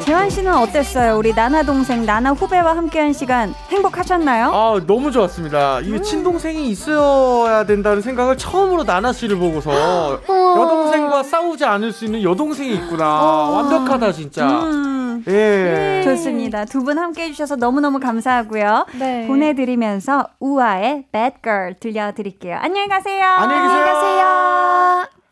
[0.04, 1.16] 재환 씨는 어땠어요?
[1.18, 4.50] 우리 나나 동생, 나나 후배와 함께한 시간 행복하셨나요?
[4.52, 5.78] 아 너무 좋았습니다.
[5.78, 5.84] 음.
[5.84, 12.72] 이게 친동생이 있어야 된다는 생각을 처음으로 나나 씨를 보고서 여동생과 싸우지 않을 수 있는 여동생이
[12.74, 13.06] 있구나.
[13.50, 14.46] 완벽하다 진짜.
[14.46, 15.24] 음.
[15.28, 16.02] 예.
[16.04, 16.64] 좋습니다.
[16.66, 18.86] 두 분 함께 해주셔서 너무너무 감사하고요.
[18.98, 19.26] 네.
[19.26, 22.58] 보내드리면서 우아의 Bad Girl 들려드릴게요.
[22.60, 23.24] 안녕히 가세요.
[23.24, 23.76] 안녕히 계세요.
[23.82, 25.25] 알수록 가지고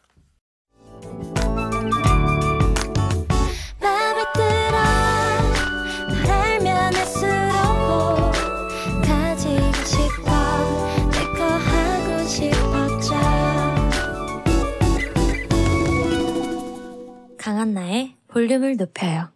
[17.38, 19.28] 강한나의 볼륨을 높여요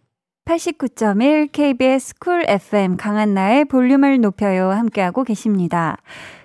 [0.45, 5.97] 89.1 KBS Cool FM 강한나의 볼륨을 높여요 함께하고 계십니다.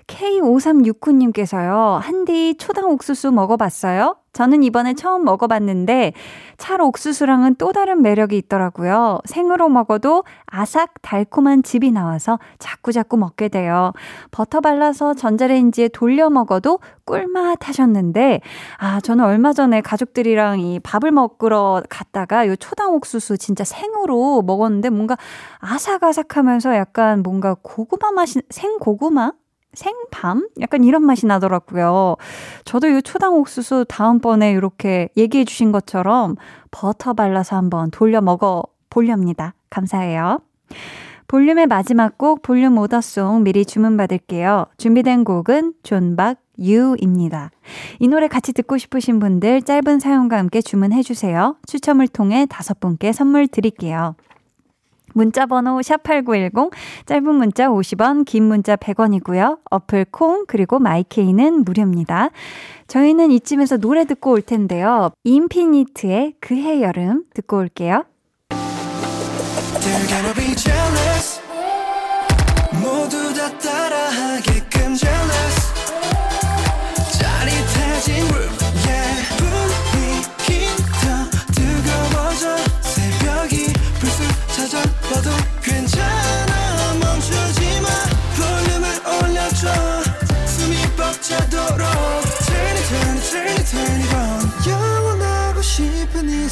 [0.07, 1.99] K5369님께서요.
[2.01, 4.17] 한디 초당 옥수수 먹어봤어요?
[4.35, 6.13] 저는 이번에 처음 먹어봤는데
[6.59, 9.21] 찰 옥수수랑은 또 다른 매력이 있더라고요.
[9.25, 13.93] 생으로 먹어도 아삭 달콤한 즙이 나와서 자꾸자꾸 먹게 돼요.
[14.33, 18.41] 버터 발라서 전자레인지에 돌려 먹어도 꿀맛 하셨는데
[18.79, 24.91] 아 저는 얼마 전에 가족들이랑 이 밥을 먹으러 갔다가 요 초당 옥수수 진짜 생으로 먹었는데
[24.91, 25.17] 뭔가
[25.61, 29.33] 아삭아삭 하면서 약간 뭔가 고구마 맛이 생고구마
[29.75, 30.49] 생밤?
[30.61, 32.17] 약간 이런 맛이 나더라고요.
[32.65, 36.37] 저도 이 초당 옥수수 다음번에 이렇게 얘기해 주신 것처럼
[36.71, 39.55] 버터 발라서 한번 돌려 먹어 보렵니다.
[39.71, 40.41] 감사해요.
[41.27, 44.67] 볼륨의 마지막 곡 볼륨 order song 미리 주문받을게요.
[44.77, 47.51] 준비된 곡은 존박 U입니다.
[47.99, 51.57] 이 노래 같이 듣고 싶으신 분들 짧은 사연과 함께 주문해 주세요.
[51.67, 54.15] 추첨을 통해 다섯 분께 선물 드릴게요.
[55.15, 56.71] 문자 번호 샵8910
[57.07, 59.59] 짧은 문자 50원 긴 문자 100원이고요.
[59.71, 62.29] 어플 콩 그리고 마이케이는 무료입니다.
[62.87, 65.11] 저희는 이쯤에서 노래 듣고 올 텐데요.
[65.25, 68.05] 인피니트의 그해 여름 듣고 올게요.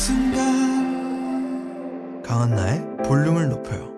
[0.05, 0.43] 순간
[2.25, 3.89] 강한나의 볼륨을 높여요.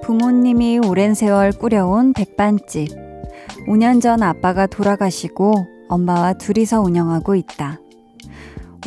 [0.00, 3.07] 부모님이 오랜 세월 꾸려온 백반집.
[3.68, 7.78] 5년 전 아빠가 돌아가시고 엄마와 둘이서 운영하고 있다.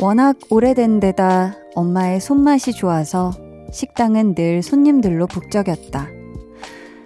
[0.00, 3.30] 워낙 오래된 데다 엄마의 손맛이 좋아서
[3.70, 6.08] 식당은 늘 손님들로 북적였다.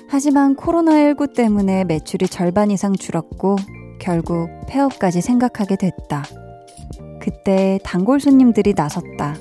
[0.09, 3.57] 하지만 코로나19 때문에 매출이 절반 이상 줄었고
[3.99, 6.25] 결국 폐업까지 생각하게 됐다.
[7.21, 9.35] 그때 단골 손님들이 나섰다.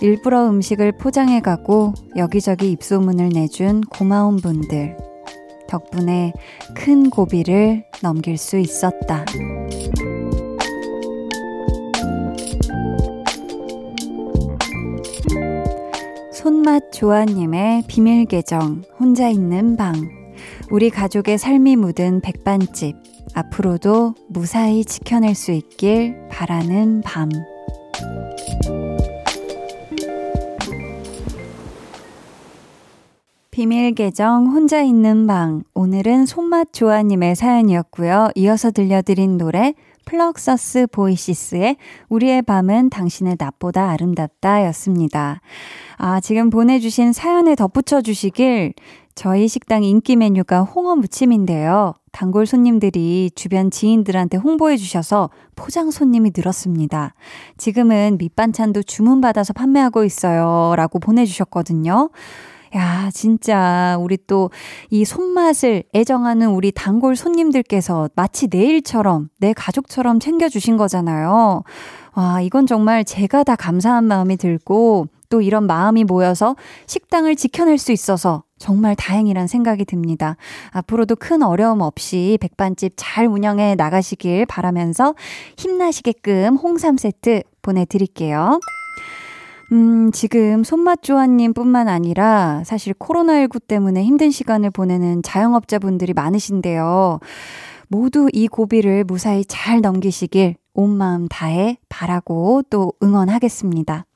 [0.00, 4.96] 일부러 음식을 포장해 가고 여기저기 입소문을 내준 고마운 분들.
[5.66, 6.32] 덕분에
[6.74, 9.24] 큰 고비를 넘길 수 있었다.
[16.32, 19.94] 손맛 조아님의 비밀 계정, 혼자 있는 방.
[20.70, 22.96] 우리 가족의 삶이 묻은 백반집.
[23.34, 27.28] 앞으로도 무사히 지켜낼 수 있길 바라는 밤.
[33.56, 35.62] 비밀 계정 혼자 있는 방.
[35.72, 38.28] 오늘은 손맛 조아님의 사연이었고요.
[38.34, 39.72] 이어서 들려드린 노래
[40.04, 41.78] Fluxus Voices의
[42.10, 45.40] 우리의 밤은 당신의 낮보다 아름답다 였습니다.
[45.96, 48.74] 아, 지금 보내주신 사연에 덧붙여 주시길
[49.14, 51.94] 저희 식당 인기 메뉴가 홍어 무침인데요.
[52.12, 57.14] 단골 손님들이 주변 지인들한테 홍보해 주셔서 포장 손님이 늘었습니다.
[57.56, 60.74] 지금은 밑반찬도 주문받아서 판매하고 있어요.
[60.76, 62.10] 라고 보내주셨거든요.
[62.76, 64.50] 야, 진짜, 우리 또
[64.90, 71.62] 이 손맛을 애정하는 우리 단골 손님들께서 마치 내 일처럼, 내 가족처럼 챙겨주신 거잖아요.
[72.14, 76.54] 와, 이건 정말 제가 다 감사한 마음이 들고, 또 이런 마음이 모여서
[76.86, 80.36] 식당을 지켜낼 수 있어서 정말 다행이란 생각이 듭니다.
[80.70, 85.14] 앞으로도 큰 어려움 없이 백반집 잘 운영해 나가시길 바라면서
[85.56, 88.60] 힘나시게끔 홍삼 세트 보내드릴게요.
[89.72, 97.18] 음, 지금 손맛조아님 뿐만 아니라 사실 코로나19 때문에 힘든 시간을 보내는 자영업자분들이 많으신데요.
[97.88, 104.06] 모두 이 고비를 무사히 잘 넘기시길 온 마음 다해 바라고 또 응원하겠습니다.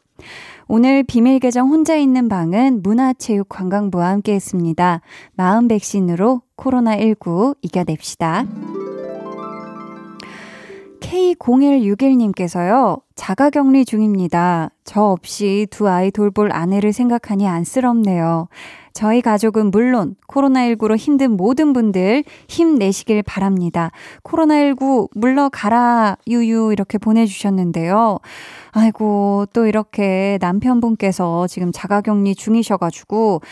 [0.69, 5.01] 오늘 비밀 계정 혼자 있는 방은 문화체육관광부와 함께 했습니다.
[5.35, 8.47] 마음 백신으로 코로나19 이겨냅시다.
[11.01, 14.71] K0161님께서요, 자가 격리 중입니다.
[14.85, 18.49] 저 없이 두 아이 돌볼 아내를 생각하니 안쓰럽네요.
[18.93, 23.93] 저희 가족은 물론 코로나19로 힘든 모든 분들 힘내시길 바랍니다.
[24.25, 28.19] 코로나19 물러가라, 유유, 이렇게 보내주셨는데요.
[28.73, 33.43] 아이고, 또 이렇게 남편분께서 지금 자가격리 중이셔가지고,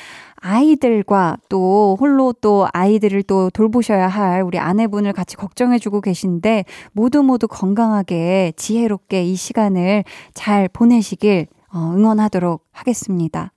[0.41, 7.49] 아이들과 또 홀로 또 아이들을 또 돌보셔야 할 우리 아내분을 같이 걱정해주고 계신데 모두 모두
[7.49, 13.53] 건강하게 지혜롭게 이 시간을 잘 보내시길 어, 응원하도록 하겠습니다.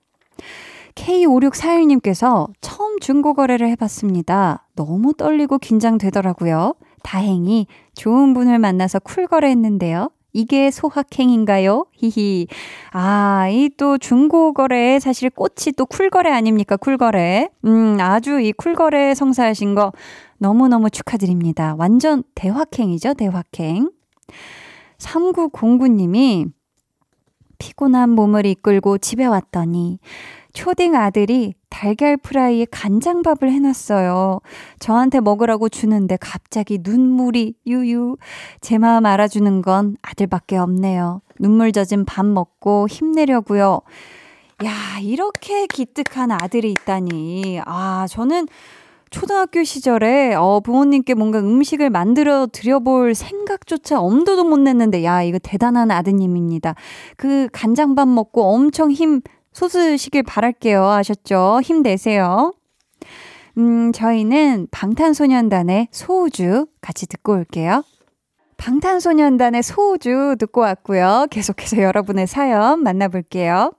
[0.94, 4.66] K5641님께서 처음 중고거래를 해봤습니다.
[4.74, 6.74] 너무 떨리고 긴장되더라고요.
[7.02, 10.10] 다행히 좋은 분을 만나서 쿨거래했는데요.
[10.32, 11.86] 이게 소확행인가요?
[11.92, 12.46] 히히.
[12.92, 16.76] 아, 이 또 중고거래에 사실 꽃이 또 쿨거래 아닙니까?
[16.76, 17.48] 쿨거래.
[17.64, 19.92] 음, 아주 이 쿨거래 성사하신 거
[20.38, 21.74] 너무너무 축하드립니다.
[21.78, 23.90] 완전 대확행이죠, 대확행.
[24.98, 26.50] 3909님이
[27.58, 29.98] 피곤한 몸을 이끌고 집에 왔더니
[30.52, 34.40] 초딩 아들이 달걀 프라이에 간장밥을 해놨어요.
[34.78, 38.16] 저한테 먹으라고 주는데 갑자기 눈물이 유유.
[38.60, 41.22] 제 마음 알아주는 건 아들밖에 없네요.
[41.38, 43.80] 눈물 젖은 밥 먹고 힘내려고요.
[44.64, 47.60] 야, 이렇게 기특한 아들이 있다니.
[47.64, 48.46] 아, 저는
[49.10, 55.90] 초등학교 시절에 어 부모님께 뭔가 음식을 만들어 드려볼 생각조차 엄두도 못 냈는데 야 이거 대단한
[55.90, 56.74] 아드님입니다.
[57.18, 59.20] 그 간장밥 먹고 엄청 힘
[59.52, 60.84] 솟으시길 바랄게요.
[60.84, 61.60] 아셨죠?
[61.62, 62.52] 힘내세요.
[63.58, 67.84] 음, 저희는 방탄소년단의 소우주 같이 듣고 올게요.
[68.56, 71.26] 방탄소년단의 소우주 듣고 왔고요.
[71.30, 73.72] 계속해서 여러분의 사연 만나볼게요.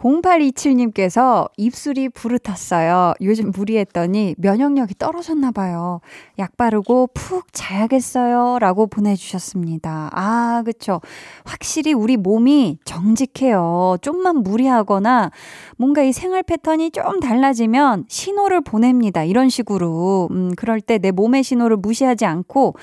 [0.00, 3.14] 0827님께서 입술이 부르텄어요.
[3.20, 6.00] 요즘 무리했더니 면역력이 떨어졌나 봐요.
[6.38, 8.58] 약 바르고 푹 자야겠어요.
[8.60, 10.10] 라고 보내주셨습니다.
[10.12, 11.00] 아, 그쵸.
[11.44, 13.96] 확실히 우리 몸이 정직해요.
[14.00, 15.32] 좀만 무리하거나
[15.76, 19.24] 뭔가 이 생활 패턴이 좀 달라지면 신호를 보냅니다.
[19.24, 20.28] 이런 식으로.
[20.30, 22.74] 음, 그럴 때 내 몸의 신호를 무시하지 않고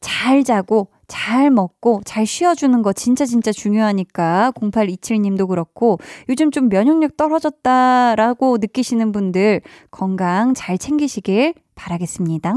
[0.00, 5.98] 잘 자고 잘 먹고 잘 쉬어주는 거 진짜 진짜 중요하니까 0827님도 그렇고
[6.28, 12.54] 요즘 좀 면역력 떨어졌다라고 느끼시는 분들 건강 잘 챙기시길 바라겠습니다.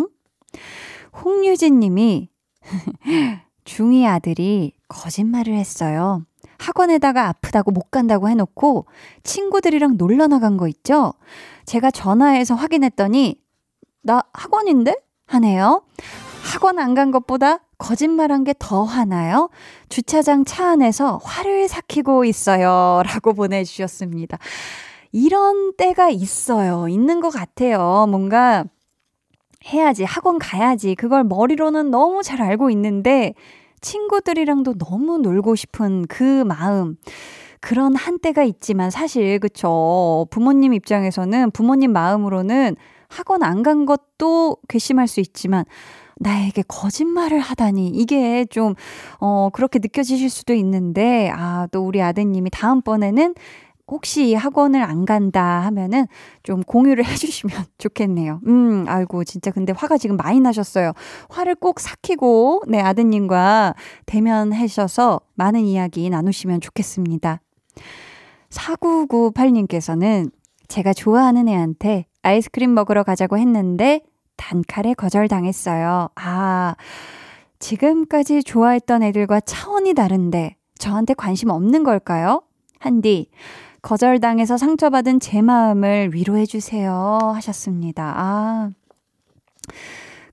[1.24, 2.30] 홍유진 님이
[3.66, 6.26] 중2 아들이 거짓말을 했어요.
[6.60, 8.86] 학원에다가 아프다고 못 간다고 해놓고
[9.24, 11.14] 친구들이랑 놀러 나간 거 있죠?
[11.66, 13.42] 제가 전화해서 확인했더니
[14.04, 14.96] 나 학원인데?
[15.28, 15.84] 하네요.
[16.44, 19.50] 학원 안 간 것보다 거짓말한 게 더 화나요?
[19.90, 23.02] 주차장 차 안에서 화를 삭히고 있어요.
[23.08, 24.38] 라고 보내주셨습니다.
[25.12, 26.88] 이런 때가 있어요.
[26.88, 28.06] 있는 것 같아요.
[28.08, 28.64] 뭔가
[29.66, 30.96] 해야지, 학원 가야지.
[30.96, 33.34] 그걸 머리로는 너무 잘 알고 있는데
[33.82, 36.98] 친구들이랑도 너무 놀고 싶은 그 마음.
[37.60, 40.28] 그런 한때가 있지만 사실, 그쵸.
[40.32, 42.76] 부모님 입장에서는 부모님 마음으로는
[43.10, 45.66] 학원 안 간 것도 괘씸할 수 있지만
[46.22, 48.76] 나에게 거짓말을 하다니 이게 좀
[49.20, 53.36] 어 그렇게 느껴지실 수도 있는데 아 또 우리 아드님이 다음번에는
[53.88, 56.08] 혹시 학원을 안 간다 하면은
[56.44, 58.40] 좀 공유를 해주시면 좋겠네요.
[58.48, 60.94] 음, 아이고, 진짜 근데 화가 지금 많이 나셨어요.
[61.30, 67.42] 화를 꼭 삭히고, 네, 아드님과 대면하셔서 많은 이야기 나누시면 좋겠습니다.
[68.50, 70.32] 4998님께서는
[70.68, 74.02] 제가 좋아하는 애한테 아이스크림 먹으러 가자고 했는데
[74.42, 76.10] 단칼에 거절당했어요.
[76.16, 76.76] 아,
[77.60, 82.42] 지금까지 좋아했던 애들과 차원이 다른데 저한테 관심 없는 걸까요?
[82.80, 83.30] 한디,
[83.84, 87.20] 거절당해서 상처받은 제 마음을 위로해주세요.
[87.36, 88.14] 하셨습니다.
[88.18, 88.70] 아.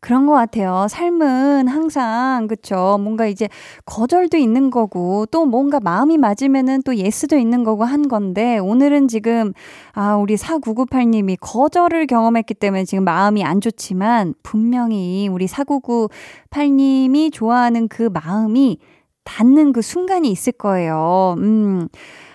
[0.01, 0.87] 그런 것 같아요.
[0.89, 2.99] 삶은 항상, 그쵸.
[3.01, 3.49] 뭔가 이제
[3.85, 9.53] 거절도 있는 거고, 또 뭔가 마음이 맞으면은 또 예스도 있는 거고 한 건데, 오늘은 지금,
[9.93, 18.11] 아, 우리 4998님이 거절을 경험했기 때문에 지금 마음이 안 좋지만, 분명히 우리 4998님이 좋아하는 그
[18.13, 18.79] 마음이
[19.25, 21.35] 닿는 그 순간이 있을 거예요.
[21.39, 21.89] 음.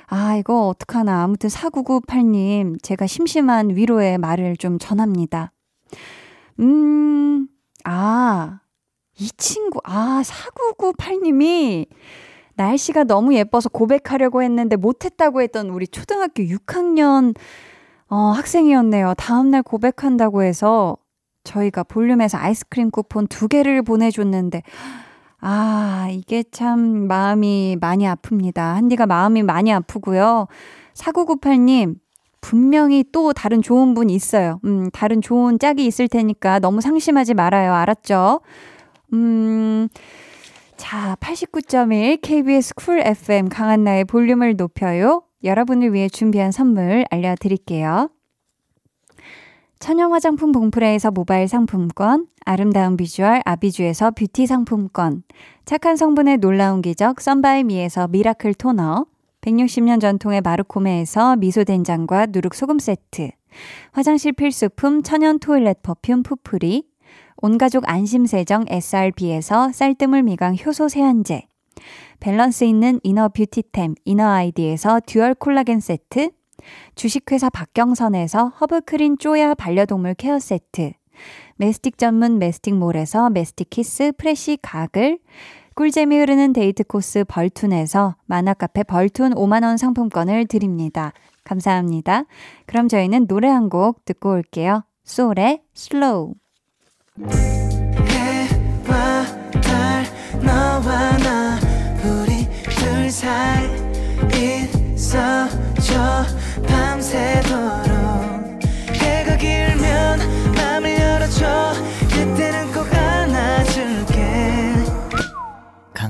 [0.07, 1.23] 아, 이거 어떡하나.
[1.23, 5.51] 아무튼 4998님, 제가 심심한 위로의 말을 좀 전합니다.
[6.59, 7.47] 음,
[7.83, 8.59] 아,
[9.17, 11.87] 이 친구, 아, 4998님이
[12.55, 17.35] 날씨가 너무 예뻐서 고백하려고 했는데 못했다고 했던 우리 초등학교 6학년
[18.07, 19.15] 어, 학생이었네요.
[19.15, 20.97] 다음날 고백한다고 해서
[21.43, 24.61] 저희가 볼륨에서 아이스크림 쿠폰 두 개를 보내줬는데,
[25.39, 28.75] 아, 이게 참 마음이 많이 아픕니다.
[28.75, 30.47] 한디가 마음이 많이 아프고요.
[30.93, 31.95] 4998님,
[32.43, 34.59] 분명히 또 다른 좋은 분 있어요.
[34.65, 37.73] 음, 다른 좋은 짝이 있을 테니까 너무 상심하지 말아요.
[37.73, 38.41] 알았죠?
[39.13, 39.87] 음,
[40.75, 45.23] 자, 89.1 KBS 쿨 FM 강한나의 볼륨을 높여요.
[45.45, 48.09] 여러분을 위해 준비한 선물 알려드릴게요.
[49.79, 55.23] 천연 화장품 봉프레에서 모바일 상품권, 아름다운 비주얼 아비주에서 뷰티 상품권,
[55.63, 59.05] 착한 성분의 놀라운 기적 썬바이미에서 miracle toner,
[59.43, 63.29] 160년 전통의 마르코메에서 미소된장과 누룩소금 세트,
[63.91, 66.87] 화장실 필수품 천연 toilet perfume 푸프리,
[67.37, 71.41] 온가족 안심세정 SRB에서 쌀뜨물 미강 효소 세안제,
[72.21, 76.31] 밸런스 있는 inner beauty템 이너 아이디에서 dual 콜라겐 세트,
[76.95, 80.93] 주식회사 박경선에서 허브크린 쪼야 반려동물 care 세트,
[81.57, 85.19] 메스틱 전문 메스틱몰에서 메스틱 kiss fresh 가글,
[85.75, 91.13] 꿀잼이 흐르는 데이트 코스 벌툰에서 만화카페 벌툰 5만원 상품권을 드립니다.
[91.43, 92.25] 감사합니다.
[92.67, 94.83] 그럼 저희는 노래 한 곡 듣고 올게요.
[95.03, 96.33] 소울의 Slow.
[97.27, 99.25] 해와
[99.61, 100.05] 달
[100.41, 101.59] 너와 나
[102.03, 103.65] 우리 둘 사이
[104.93, 106.23] 있어줘
[106.67, 107.93] 밤새도록
[108.93, 110.19] 해가 길면
[110.55, 111.73] 맘을 열어줘
[112.09, 112.71] 그때는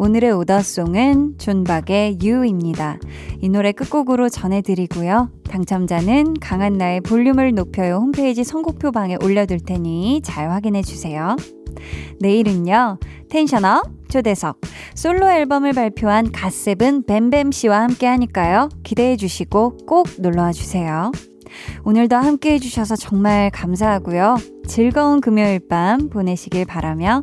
[0.00, 2.96] 오늘의 오더송은 존박의 유입니다.
[3.42, 5.30] 이 노래 끝곡으로 전해드리고요.
[5.50, 11.36] 당첨자는 강한나의 볼륨을 높여요 홈페이지 선곡표 방에 올려둘 테니 잘 확인해주세요.
[12.18, 12.98] 내일은요,
[13.28, 14.62] 텐션업 초대석
[14.94, 18.70] 솔로 앨범을 발표한 갓세븐 뱀뱀 씨와 함께 하니까요.
[18.82, 21.12] 기대해 주시고 꼭 놀러와 주세요.
[21.84, 24.36] 오늘도 함께 해주셔서 정말 감사하고요.
[24.66, 27.22] 즐거운 금요일 밤 보내시길 바라며